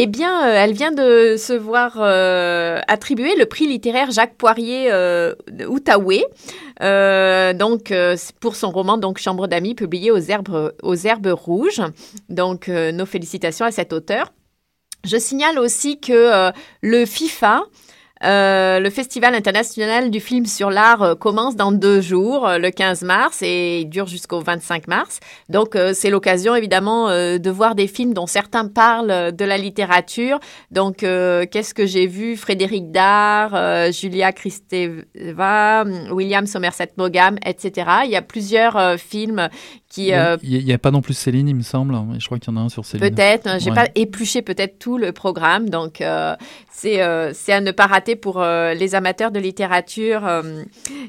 Eh 0.00 0.06
bien, 0.06 0.46
euh, 0.46 0.54
elle 0.54 0.74
vient 0.74 0.92
de 0.92 1.36
se 1.36 1.52
voir 1.52 1.96
euh, 1.96 2.80
attribuer 2.86 3.34
le 3.36 3.46
prix 3.46 3.66
littéraire 3.66 4.10
Jacques 4.10 4.36
Poirier 4.36 4.92
euh, 4.92 5.34
Outaouais, 5.66 6.24
donc 7.54 7.92
pour 8.40 8.54
son 8.54 8.70
roman 8.70 8.98
donc 8.98 9.18
Chambre 9.18 9.48
d'amis 9.48 9.74
publié 9.74 10.10
aux 10.10 10.18
herbes 10.18 10.72
aux 10.82 10.94
herbes 10.94 11.34
rouges. 11.34 11.82
Donc 12.28 12.68
nos 12.68 13.06
félicitations 13.06 13.64
à 13.64 13.72
cet 13.72 13.92
auteur. 13.92 14.32
Je 15.04 15.16
signale 15.16 15.58
aussi 15.58 15.98
que 15.98 16.52
le 16.82 17.04
FIFA 17.04 17.64
euh, 18.24 18.80
le 18.80 18.90
Festival 18.90 19.34
international 19.34 20.10
du 20.10 20.20
film 20.20 20.46
sur 20.46 20.70
l'art 20.70 21.02
euh, 21.02 21.14
commence 21.14 21.54
dans 21.56 21.72
deux 21.72 22.00
jours, 22.00 22.48
euh, 22.48 22.58
le 22.58 22.70
15 22.70 23.02
mars, 23.02 23.42
et 23.42 23.80
il 23.80 23.88
dure 23.88 24.06
jusqu'au 24.06 24.40
25 24.40 24.88
mars. 24.88 25.20
Donc, 25.48 25.76
c'est 25.94 26.10
l'occasion, 26.10 26.54
évidemment, 26.54 27.08
de 27.08 27.50
voir 27.50 27.74
des 27.74 27.86
films 27.86 28.14
dont 28.14 28.26
certains 28.26 28.66
parlent 28.68 29.32
de 29.32 29.44
la 29.44 29.56
littérature. 29.56 30.38
Donc, 30.70 30.98
qu'est-ce 30.98 31.74
que 31.74 31.86
j'ai 31.86 32.06
vu? 32.06 32.36
Frédéric 32.36 32.90
Dard, 32.90 33.92
Julia 33.92 34.32
Kristeva, 34.32 35.84
William 36.10 36.46
Somerset 36.46 36.90
Maugham, 36.96 37.38
etc. 37.44 37.90
Il 38.04 38.10
y 38.10 38.16
a 38.16 38.22
plusieurs 38.22 38.98
films 38.98 39.48
qui... 39.88 40.08
Il 40.08 40.64
n'y 40.64 40.72
a, 40.72 40.78
pas 40.78 40.90
non 40.90 41.00
plus 41.00 41.14
Céline, 41.14 41.48
il 41.48 41.56
me 41.56 41.62
semble. 41.62 41.96
Je 42.18 42.26
crois 42.26 42.38
qu'il 42.38 42.52
y 42.52 42.56
en 42.56 42.60
a 42.60 42.64
un 42.64 42.68
sur 42.68 42.84
Céline. 42.84 43.08
Peut-être. 43.08 43.58
J'ai 43.58 43.70
pas 43.70 43.88
épluché 43.94 44.42
peut-être 44.42 44.78
tout 44.78 44.98
le 44.98 45.12
programme. 45.12 45.70
Donc, 45.70 46.02
c'est 46.78 47.00
à 47.52 47.60
ne 47.60 47.70
pas 47.72 47.86
rater 47.86 48.16
pour 48.16 48.40
euh, 48.40 48.74
les 48.74 48.94
amateurs 48.94 49.30
de 49.30 49.40
littérature 49.40 50.26
euh, 50.26 50.62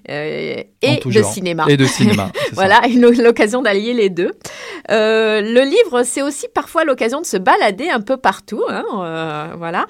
euh, 0.10 0.64
et 0.82 1.00
de 1.06 1.22
cinéma. 1.22 1.66
Et 1.68 1.78
de 1.78 1.86
cinéma. 1.86 2.32
voilà, 2.54 2.82
l'occasion 2.96 3.62
d'allier 3.62 3.94
les 3.94 4.10
deux. 4.10 4.32
le 4.90 5.64
livre, 5.64 6.04
c'est 6.04 6.22
aussi 6.22 6.48
parfois 6.54 6.84
l'occasion 6.84 7.22
de 7.22 7.26
se 7.26 7.38
balader 7.38 7.90
un 7.90 8.02
peu 8.02 8.18
partout. 8.18 8.64
Hein, 8.68 9.54
voilà. 9.58 9.86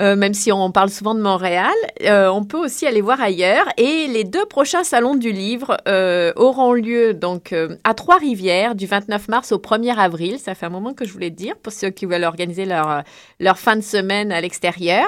Euh, 0.00 0.16
même 0.16 0.34
si 0.34 0.50
on 0.50 0.70
parle 0.70 0.90
souvent 0.90 1.14
de 1.14 1.20
Montréal, 1.20 1.72
euh, 2.02 2.28
on 2.28 2.44
peut 2.44 2.58
aussi 2.58 2.86
aller 2.86 3.00
voir 3.00 3.20
ailleurs. 3.20 3.66
Et 3.76 4.06
les 4.08 4.24
deux 4.24 4.44
prochains 4.46 4.84
salons 4.84 5.14
du 5.14 5.30
livre 5.30 5.76
euh, 5.86 6.32
auront 6.36 6.72
lieu 6.72 7.14
donc 7.14 7.54
à 7.84 7.94
Trois-Rivières 7.94 8.74
du 8.74 8.86
29 8.86 9.28
mars 9.28 9.52
au 9.52 9.58
1er 9.58 9.96
avril. 9.96 10.38
Ça 10.38 10.54
fait 10.54 10.66
un 10.66 10.70
moment 10.70 10.94
que 10.94 11.04
je 11.04 11.12
voulais 11.12 11.30
dire 11.30 11.56
pour 11.56 11.72
ceux 11.72 11.90
qui 11.90 12.06
veulent 12.06 12.24
organiser 12.24 12.64
leur, 12.64 13.02
leur 13.38 13.58
fin 13.58 13.76
de 13.76 13.82
semaine 13.82 14.32
à 14.32 14.40
l'extérieur. 14.40 15.06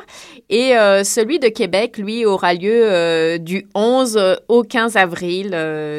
Et 0.51 0.73
celui 1.05 1.39
de 1.39 1.49
Québec, 1.49 1.99
lui, 1.99 2.25
aura 2.25 2.55
lieu 2.55 3.39
du 3.39 3.67
11 3.75 4.39
au 4.49 4.63
15 4.63 4.97
avril, 4.97 5.51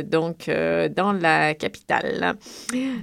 donc 0.06 0.50
dans 0.96 1.12
la 1.14 1.54
capitale. 1.54 2.36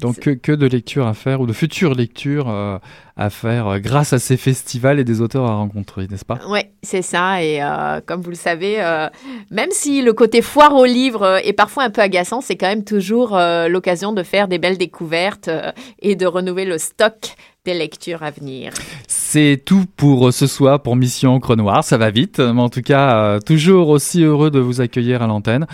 Donc 0.00 0.20
que, 0.20 0.30
que, 0.30 0.52
de 0.52 0.66
lectures 0.66 1.06
à 1.06 1.14
faire 1.14 1.40
ou 1.40 1.46
de 1.46 1.52
futures 1.52 1.94
lectures 1.94 2.80
à 3.16 3.30
faire 3.30 3.68
euh, 3.68 3.78
grâce 3.78 4.12
à 4.12 4.18
ces 4.18 4.36
festivals 4.36 4.98
et 4.98 5.04
des 5.04 5.20
auteurs 5.20 5.44
à 5.44 5.54
rencontrer, 5.54 6.06
n'est-ce 6.08 6.24
pas? 6.24 6.38
Oui, 6.48 6.60
c'est 6.82 7.02
ça. 7.02 7.42
Et 7.42 7.62
euh, 7.62 8.00
comme 8.04 8.20
vous 8.20 8.30
le 8.30 8.36
savez, 8.36 8.82
euh, 8.82 9.08
même 9.50 9.70
si 9.70 10.02
le 10.02 10.12
côté 10.12 10.42
foire 10.42 10.74
au 10.74 10.84
livre 10.84 11.40
est 11.44 11.52
parfois 11.52 11.84
un 11.84 11.90
peu 11.90 12.00
agaçant, 12.00 12.40
c'est 12.40 12.56
quand 12.56 12.66
même 12.66 12.84
toujours 12.84 13.38
l'occasion 13.68 14.12
de 14.12 14.22
faire 14.22 14.48
des 14.48 14.58
belles 14.58 14.78
découvertes 14.78 15.50
et 16.00 16.16
de 16.16 16.26
renouveler 16.26 16.64
le 16.64 16.78
stock 16.78 17.34
des 17.64 17.74
lectures 17.74 18.22
à 18.22 18.30
venir. 18.30 18.72
C'est 19.08 19.62
tout 19.64 19.84
pour 19.96 20.32
ce 20.32 20.46
soir 20.46 20.82
pour 20.82 20.96
Mission 20.96 21.34
Encre 21.34 21.56
Noire. 21.56 21.82
Ça 21.84 21.96
va 21.96 22.10
vite, 22.10 22.38
mais 22.38 22.60
en 22.60 22.68
tout 22.68 22.82
cas, 22.82 23.38
toujours 23.40 23.88
aussi 23.88 24.22
heureux 24.22 24.50
de 24.50 24.58
vous 24.58 24.80
accueillir 24.80 25.22
à 25.22 25.26
l'antenne. 25.26 25.66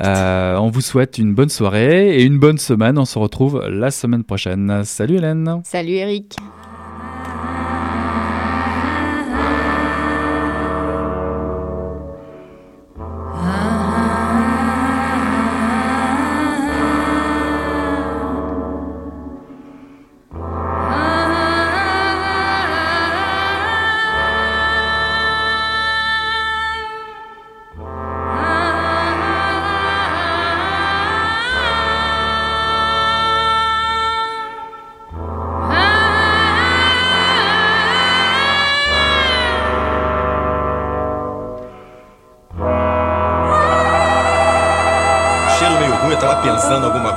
on 0.00 0.70
vous 0.72 0.82
souhaite 0.82 1.18
une 1.18 1.34
bonne 1.34 1.48
soirée 1.48 2.16
et 2.16 2.24
une 2.24 2.38
bonne 2.38 2.58
semaine. 2.58 2.98
On 2.98 3.04
se 3.06 3.18
retrouve 3.18 3.64
la 3.68 3.90
semaine 3.90 4.24
prochaine. 4.24 4.82
Salut 4.84 5.16
Hélène. 5.16 5.62
Salut 5.64 5.92
Eric. 5.92 6.36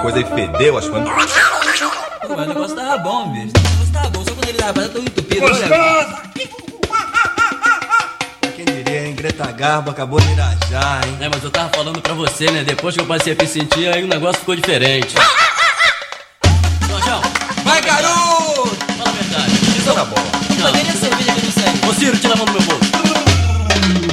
Coisa 0.04 0.20
e 0.20 0.26
fedeu 0.26 0.78
as 0.78 0.90
coisas. 0.90 1.10
Mas 1.10 1.32
o 2.30 2.46
negócio 2.46 2.76
tava 2.76 2.98
bom, 2.98 3.32
bicho. 3.32 3.54
O 3.56 3.62
negócio 3.62 3.94
tava 3.94 4.10
bom, 4.10 4.26
só 4.26 4.32
quando 4.32 4.50
ele 4.50 4.58
tava 4.58 4.90
tão 4.90 5.02
entupido. 5.02 5.40
Gostoso! 5.40 6.18
Quem 8.54 8.66
diria, 8.66 9.08
hein? 9.08 9.16
Greta 9.16 9.50
Garbo 9.54 9.92
acabou 9.92 10.20
de 10.20 10.30
irajar, 10.30 11.08
hein? 11.08 11.18
É, 11.22 11.30
mas 11.30 11.42
eu 11.42 11.50
tava 11.50 11.70
falando 11.70 12.02
pra 12.02 12.14
você, 12.14 12.52
né? 12.52 12.66
Depois 12.66 12.96
que 12.96 13.02
eu 13.02 13.06
passei 13.06 13.32
a 13.32 13.42
me 13.42 13.48
sentir, 13.48 13.88
aí 13.88 14.04
o 14.04 14.08
negócio 14.08 14.42
ficou 14.42 14.58
diferente. 14.58 15.16
Jorjão! 16.90 17.22
Vai, 17.64 17.82
garoto! 17.82 18.76
Fala 18.98 19.10
a 19.10 19.14
verdade. 19.14 19.54
Isso 19.54 19.94
tá 19.94 20.04
bom. 20.04 20.22
Não. 20.60 20.66
Cadê 20.66 20.82
a 20.82 20.94
cerveja 20.94 21.32
que 21.32 21.46
não 21.46 21.52
serve? 21.52 21.88
Ô, 21.88 21.94
Ciro, 21.94 22.18
tira 22.18 22.34
a 22.34 22.38
mão 22.38 22.46
do 22.46 22.52
meu 22.52 22.62
bolso. 22.64 22.92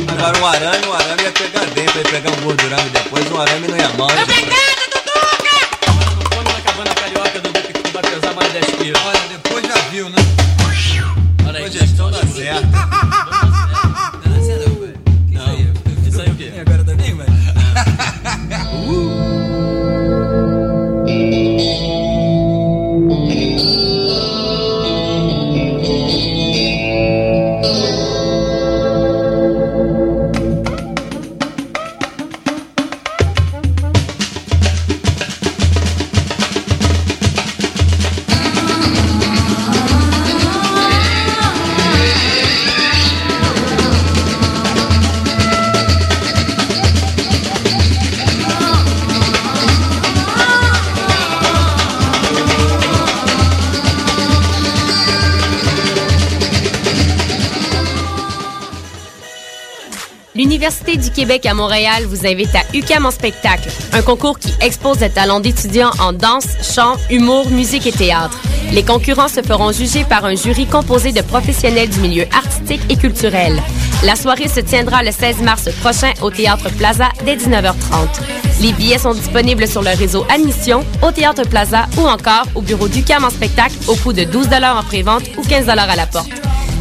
Agora 0.09 0.38
um 0.38 0.46
arame, 0.46 0.87
um 0.87 0.92
arame 0.92 1.22
ia 1.24 1.33
pegar 1.33 1.64
dentro, 1.66 1.98
ia 1.98 2.05
pegar 2.05 2.31
um 2.31 2.40
gordurame 2.42 2.90
depois, 2.90 3.33
um 3.33 3.40
arame 3.40 3.66
não 3.66 3.76
ia 3.76 3.88
mal. 3.98 4.09
Obrigada! 8.50 8.98
Olha, 9.06 9.28
depois 9.28 9.64
já 9.64 9.74
viu, 9.90 10.10
né? 10.10 10.16
Olha 11.46 11.60
aí, 11.60 11.70
gestão 11.70 12.10
da 12.10 12.18
certo. 12.26 12.99
L'Université 60.36 60.96
du 60.96 61.10
Québec 61.10 61.44
à 61.44 61.54
Montréal 61.54 62.04
vous 62.06 62.24
invite 62.24 62.54
à 62.54 62.62
UCAM 62.72 63.04
en 63.04 63.10
spectacle, 63.10 63.68
un 63.92 64.00
concours 64.00 64.38
qui 64.38 64.54
expose 64.60 65.00
les 65.00 65.10
talents 65.10 65.40
d'étudiants 65.40 65.90
en 66.00 66.12
danse, 66.12 66.46
chant, 66.62 66.94
humour, 67.10 67.50
musique 67.50 67.88
et 67.88 67.92
théâtre. 67.92 68.40
Les 68.72 68.84
concurrents 68.84 69.26
se 69.26 69.42
feront 69.42 69.72
juger 69.72 70.04
par 70.04 70.24
un 70.24 70.36
jury 70.36 70.66
composé 70.66 71.10
de 71.10 71.20
professionnels 71.20 71.88
du 71.88 71.98
milieu 71.98 72.26
artistique 72.32 72.82
et 72.88 72.96
culturel. 72.96 73.60
La 74.04 74.14
soirée 74.14 74.46
se 74.46 74.60
tiendra 74.60 75.02
le 75.02 75.10
16 75.10 75.42
mars 75.42 75.68
prochain 75.80 76.12
au 76.22 76.30
Théâtre 76.30 76.70
Plaza 76.78 77.08
dès 77.24 77.34
19h30. 77.34 78.20
Les 78.60 78.72
billets 78.72 78.98
sont 78.98 79.14
disponibles 79.14 79.66
sur 79.66 79.82
le 79.82 79.90
réseau 79.90 80.24
Admission, 80.32 80.84
au 81.02 81.10
Théâtre 81.10 81.42
Plaza 81.42 81.86
ou 81.98 82.06
encore 82.06 82.46
au 82.54 82.62
bureau 82.62 82.86
d'UCAM 82.86 83.24
en 83.24 83.30
spectacle 83.30 83.74
au 83.88 83.96
coût 83.96 84.12
de 84.12 84.22
12 84.22 84.46
en 84.46 84.84
prévente 84.84 85.24
ou 85.36 85.42
15 85.42 85.68
à 85.68 85.74
la 85.74 86.06
porte. 86.06 86.30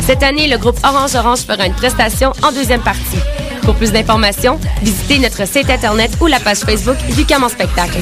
Cette 0.09 0.23
année, 0.23 0.47
le 0.47 0.57
groupe 0.57 0.79
Orange 0.83 1.13
Orange 1.13 1.41
fera 1.41 1.67
une 1.67 1.75
prestation 1.75 2.33
en 2.41 2.51
deuxième 2.51 2.81
partie. 2.81 3.19
Pour 3.61 3.75
plus 3.75 3.91
d'informations, 3.91 4.59
visitez 4.81 5.19
notre 5.19 5.47
site 5.47 5.69
internet 5.69 6.09
ou 6.19 6.25
la 6.25 6.39
page 6.39 6.61
Facebook 6.61 6.97
du 7.15 7.25
Cam 7.25 7.43
en 7.43 7.47
spectacle. 7.47 7.99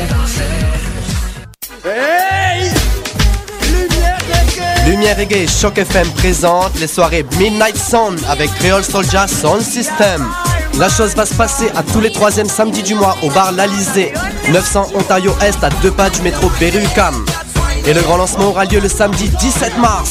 Lumière 4.86 5.18
Reggae 5.18 5.34
et 5.34 5.48
Choc 5.48 5.80
FM 5.80 6.08
présente 6.12 6.80
les 6.80 6.88
soirées 6.88 7.26
Midnight 7.38 7.76
Sound 7.76 8.22
avec 8.30 8.54
Creole 8.54 8.86
Soldier 8.86 9.28
Sound 9.28 9.62
System. 9.62 10.26
La 10.80 10.88
chose 10.88 11.14
va 11.14 11.26
se 11.26 11.34
passer 11.34 11.70
à 11.76 11.84
tous 11.84 12.00
les 12.00 12.14
troisièmes 12.14 12.48
samedis 12.48 12.84
du 12.84 12.96
mois 12.96 13.18
au 13.22 13.30
bar 13.32 13.52
L'Alizé, 13.52 14.14
900 14.54 14.92
Ontario 14.96 15.36
Est 15.42 15.62
à 15.62 15.70
deux 15.82 15.92
pas 15.92 16.10
du 16.10 16.22
métro 16.22 16.50
Berry-UQAM. 16.58 17.26
Et 17.86 17.94
le 17.94 18.02
grand 18.02 18.16
lancement 18.16 18.48
aura 18.48 18.64
lieu 18.64 18.80
le 18.80 18.88
samedi 18.88 19.28
17 19.28 19.78
mars 19.80 20.06